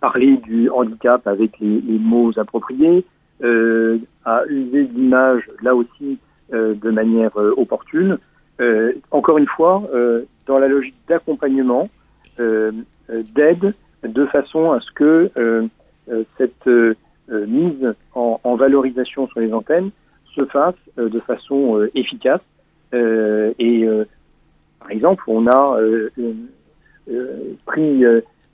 [0.00, 3.04] parler du handicap avec les, mots appropriés,
[4.24, 6.18] à user l'image là aussi
[6.52, 8.18] de manière opportune.
[9.10, 9.82] encore une fois,
[10.46, 11.88] dans la logique d'accompagnement,
[12.38, 15.68] d'aide, de façon à ce que
[16.36, 16.68] cette
[17.28, 19.90] mise en, valorisation sur les antennes
[20.34, 22.42] se fasse de façon efficace.
[22.92, 23.88] et
[24.80, 25.78] par exemple, on a
[27.66, 28.04] pris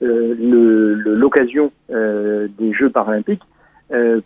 [0.01, 3.43] l'occasion des Jeux paralympiques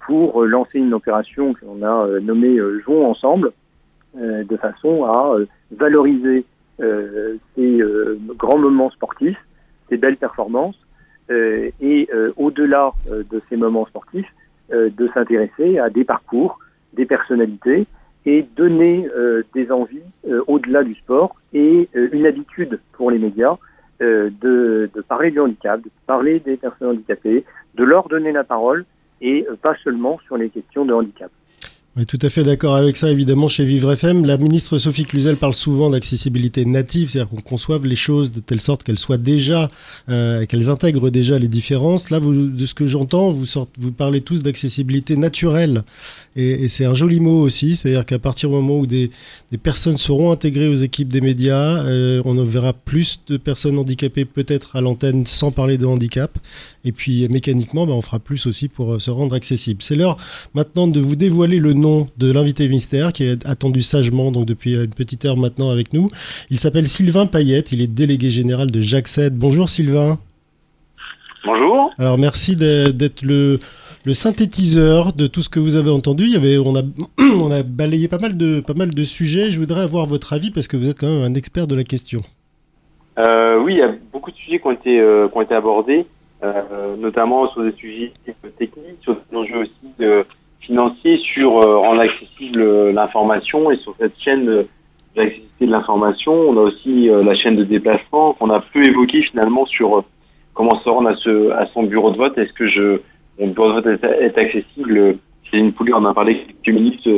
[0.05, 3.51] pour lancer une opération qu'on a nommée Jouons ensemble,
[4.15, 5.37] de façon à
[5.71, 6.45] valoriser
[6.79, 7.79] ces
[8.37, 9.37] grands moments sportifs,
[9.89, 10.79] ces belles performances,
[11.29, 14.31] et au-delà de ces moments sportifs,
[14.71, 16.59] de s'intéresser à des parcours,
[16.93, 17.85] des personnalités,
[18.25, 19.07] et donner
[19.53, 20.03] des envies
[20.47, 23.57] au-delà du sport et une habitude pour les médias
[24.01, 27.45] de, de, parler du handicap, de parler des personnes handicapées,
[27.75, 28.85] de leur donner la parole
[29.21, 31.31] et pas seulement sur les questions de handicap.
[31.99, 34.25] Est tout à fait d'accord avec ça, évidemment, chez Vivre FM.
[34.25, 38.61] La ministre Sophie Cluzel parle souvent d'accessibilité native, c'est-à-dire qu'on conçoive les choses de telle
[38.61, 39.67] sorte qu'elles soient déjà,
[40.07, 42.09] euh, qu'elles intègrent déjà les différences.
[42.09, 45.83] Là, de ce que j'entends, vous parlez tous d'accessibilité naturelle.
[46.35, 49.11] Et, et c'est un joli mot aussi, c'est-à-dire qu'à partir du moment où des,
[49.51, 54.25] des, personnes seront intégrées aux équipes des médias, euh, on verra plus de personnes handicapées
[54.25, 56.37] peut-être à l'antenne sans parler de handicap.
[56.85, 59.81] Et puis mécaniquement, ben, on fera plus aussi pour euh, se rendre accessible.
[59.83, 60.17] C'est l'heure
[60.53, 64.75] maintenant de vous dévoiler le nom de l'invité mystère qui est attendu sagement donc depuis
[64.75, 66.09] une petite heure maintenant avec nous.
[66.49, 70.19] Il s'appelle Sylvain Payette, il est délégué général de Jacques Bonjour Sylvain.
[71.43, 71.91] Bonjour.
[71.97, 73.59] Alors merci d'être le,
[74.05, 76.23] le synthétiseur de tout ce que vous avez entendu.
[76.23, 79.51] Il y avait, on, a, balayé pas mal, de, pas mal de sujets.
[79.51, 81.83] Je voudrais avoir votre avis parce que vous êtes quand même un expert de la
[81.83, 82.21] question.
[83.19, 85.55] Euh, oui, il y a beaucoup de sujets qui ont été, euh, qui ont été
[85.55, 86.05] abordés.
[86.43, 88.11] Euh, notamment sur des sujets
[88.57, 90.11] techniques, sur des enjeux aussi
[90.61, 94.65] financiers, sur rendre accessible l'information et sur cette chaîne
[95.15, 96.33] l'accessibilité de l'information.
[96.33, 100.03] On a aussi la chaîne de déplacement qu'on a peu évoqué finalement sur
[100.55, 102.35] comment se rendre à, à son bureau de vote.
[102.39, 102.99] Est-ce que je,
[103.41, 105.17] mon bureau de vote est, accessible
[105.53, 107.09] une Poulet on a parlé quelques minutes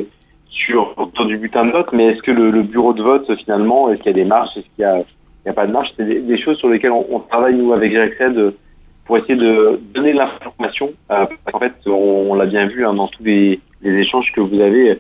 [0.50, 4.02] sur autour du bulletin de vote, mais est-ce que le, bureau de vote finalement, est-ce
[4.02, 5.06] qu'il y a des marches, est-ce qu'il
[5.46, 8.54] y a, pas de marche C'est des, choses sur lesquelles on, travaille nous avec GREXED
[9.06, 10.94] pour essayer de donner l'information.
[11.12, 14.60] Euh, en fait, on, l'a bien vu hein, dans tous les, les, échanges que vous
[14.60, 15.00] avez.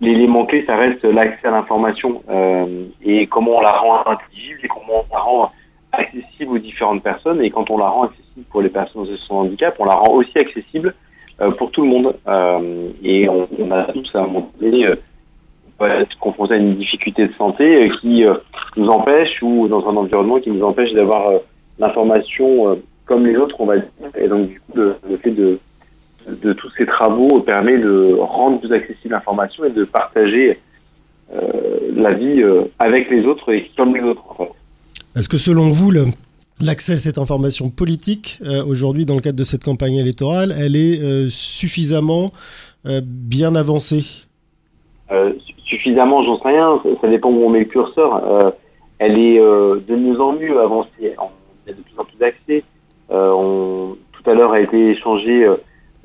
[0.00, 4.68] L'élément clé, ça reste l'accès à l'information euh, et comment on la rend intelligible et
[4.68, 5.52] comment on la rend
[5.98, 7.42] accessible aux différentes personnes.
[7.42, 9.94] Et quand on la rend accessible pour les personnes en situation de handicap, on la
[9.94, 10.94] rend aussi accessible
[11.40, 12.14] euh, pour tout le monde.
[12.28, 14.96] Euh, et on, on, a tous à un moment donné euh,
[15.80, 18.24] être confronté à une difficulté de santé qui
[18.76, 21.40] nous empêche ou dans un environnement qui nous empêche d'avoir
[21.78, 23.88] l'information comme les autres, on va dire.
[24.16, 25.58] Et donc, du coup, le, fait de,
[26.28, 30.58] de, tous ces travaux permet de rendre plus accessible l'information et de partager
[31.30, 32.42] la vie
[32.78, 34.54] avec les autres et comme les autres.
[35.16, 35.90] Est-ce que selon vous,
[36.60, 40.76] l'accès à cette information politique, euh, aujourd'hui, dans le cadre de cette campagne électorale, elle
[40.76, 42.32] est suffisamment
[42.84, 44.04] bien avancée?
[45.64, 46.80] Suffisamment, j'en sais rien.
[47.00, 48.54] Ça dépend où on met le curseur.
[48.98, 51.14] elle est de mieux en mieux avancée.
[51.18, 52.64] On a de plus en plus d'accès.
[53.10, 55.56] Euh, tout à l'heure a été échangé euh,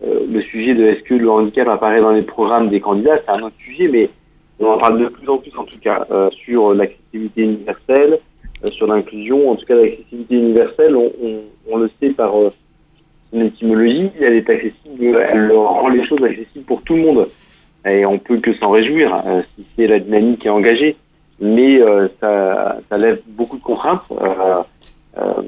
[0.03, 3.31] euh, le sujet de est-ce que le handicap apparaît dans les programmes des candidats, c'est
[3.31, 4.09] un autre sujet, mais
[4.59, 6.05] on en parle de plus en plus en tout cas
[6.45, 8.19] sur l'accessibilité universelle,
[8.71, 12.33] sur l'inclusion, en tout cas l'accessibilité universelle, on, le sait par
[13.31, 17.27] une étymologie, elle est accessible, elle rend les choses accessibles pour tout le monde.
[17.85, 19.23] Et on peut que s'en réjouir
[19.55, 20.97] si c'est la dynamique qui est engagée,
[21.39, 21.79] mais
[22.19, 24.03] ça, lève beaucoup de contraintes.
[25.17, 25.41] Euh,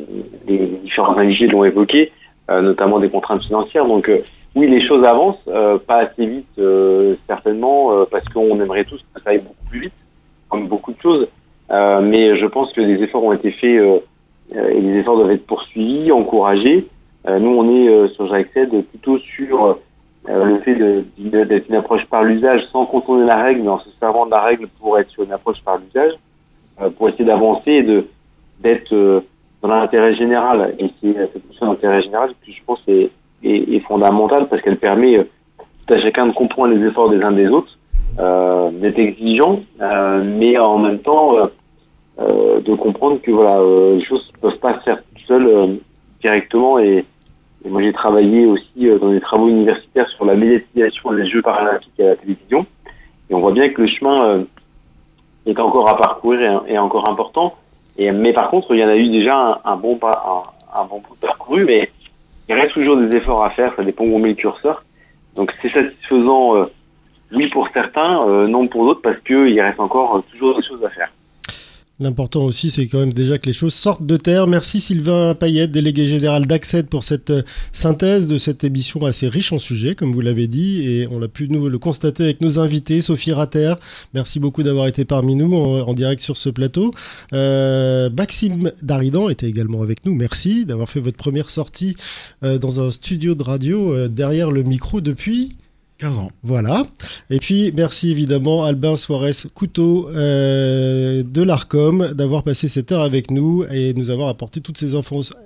[0.48, 2.12] les différents invités l'ont évoqué,
[2.50, 3.86] euh, notamment des contraintes financières.
[3.86, 4.24] Donc euh,
[4.56, 5.48] oui, les choses avancent,
[5.88, 6.60] pas assez vite
[7.26, 9.94] certainement, parce qu'on aimerait tous que ça aille beaucoup plus vite,
[10.50, 11.28] comme beaucoup de choses.
[11.72, 14.04] Mais je pense que des efforts ont été faits
[14.54, 16.86] et les efforts doivent être poursuivis, encouragés.
[17.28, 19.78] nous, on est sur JAXED plutôt sur
[20.28, 24.26] le fait d'être une approche par l'usage sans contourner la règle, mais en se servant
[24.26, 26.14] de la règle pour être sur une approche par l'usage,
[26.98, 28.06] pour essayer d'avancer et de
[28.60, 29.24] d'être
[29.62, 30.76] dans l'intérêt général.
[30.80, 33.10] Et c'est cette notion d'intérêt général qui, je pense, est,
[33.88, 35.24] fondamentale parce qu'elle permet euh,
[35.90, 37.78] à chacun de comprendre les efforts des uns des autres,
[38.20, 41.48] euh, d'être exigeant, euh, mais en même temps euh, euh
[42.28, 45.80] de comprendre que voilà, euh, les choses ne peuvent pas se faire tout seul
[46.22, 47.06] directement et,
[47.64, 52.06] moi, j'ai travaillé aussi dans des travaux universitaires sur la médiatisation des Jeux paralympiques à
[52.06, 52.66] la télévision.
[53.30, 54.46] Et on voit bien que le chemin
[55.46, 57.56] est encore à parcourir et, encore important.
[57.98, 61.04] Et, mais par contre, il y en a eu déjà un, bon pas, un, bon
[61.20, 61.92] parcouru, mais
[62.50, 63.74] il reste toujours des efforts à faire.
[63.76, 64.84] Ça dépend où on met le curseur.
[65.36, 66.66] Donc c'est satisfaisant, euh,
[67.32, 70.84] oui pour certains, euh, non pour d'autres, parce qu'il reste encore euh, toujours des choses
[70.84, 71.12] à faire.
[72.02, 74.48] L'important aussi, c'est quand même déjà que les choses sortent de terre.
[74.48, 77.44] Merci Sylvain Payette, délégué général d'Acced, pour cette euh,
[77.74, 81.28] synthèse de cette émission assez riche en sujets, comme vous l'avez dit, et on l'a
[81.28, 83.02] pu nous le constater avec nos invités.
[83.02, 83.76] Sophie Rater,
[84.16, 86.92] merci beaucoup d'avoir été parmi nous en, direct sur ce plateau.
[87.34, 90.16] Euh, Maxime Daridan était également avec nous.
[90.16, 91.96] Merci d'avoir fait votre première sortie
[92.44, 95.56] euh, dans un studio de radio derrière le micro depuis
[96.02, 96.32] 15 ans.
[96.42, 96.84] Voilà.
[97.30, 103.30] Et puis, merci évidemment Albin Suarez Couteau euh, de l'ARCOM d'avoir passé cette heure avec
[103.30, 104.96] nous et nous avoir apporté toutes ces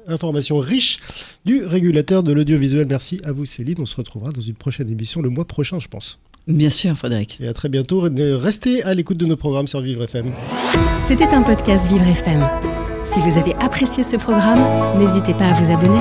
[0.07, 0.99] informations riches
[1.43, 2.87] du régulateur de l'audiovisuel.
[2.89, 3.75] Merci à vous Céline.
[3.79, 6.19] On se retrouvera dans une prochaine émission le mois prochain, je pense.
[6.47, 7.37] Bien sûr, Frédéric.
[7.41, 7.99] Et à très bientôt.
[7.99, 10.31] Restez à l'écoute de nos programmes sur Vivre FM.
[11.01, 12.47] C'était un podcast Vivre FM.
[13.03, 14.59] Si vous avez apprécié ce programme,
[14.97, 15.99] n'hésitez pas à vous abonner.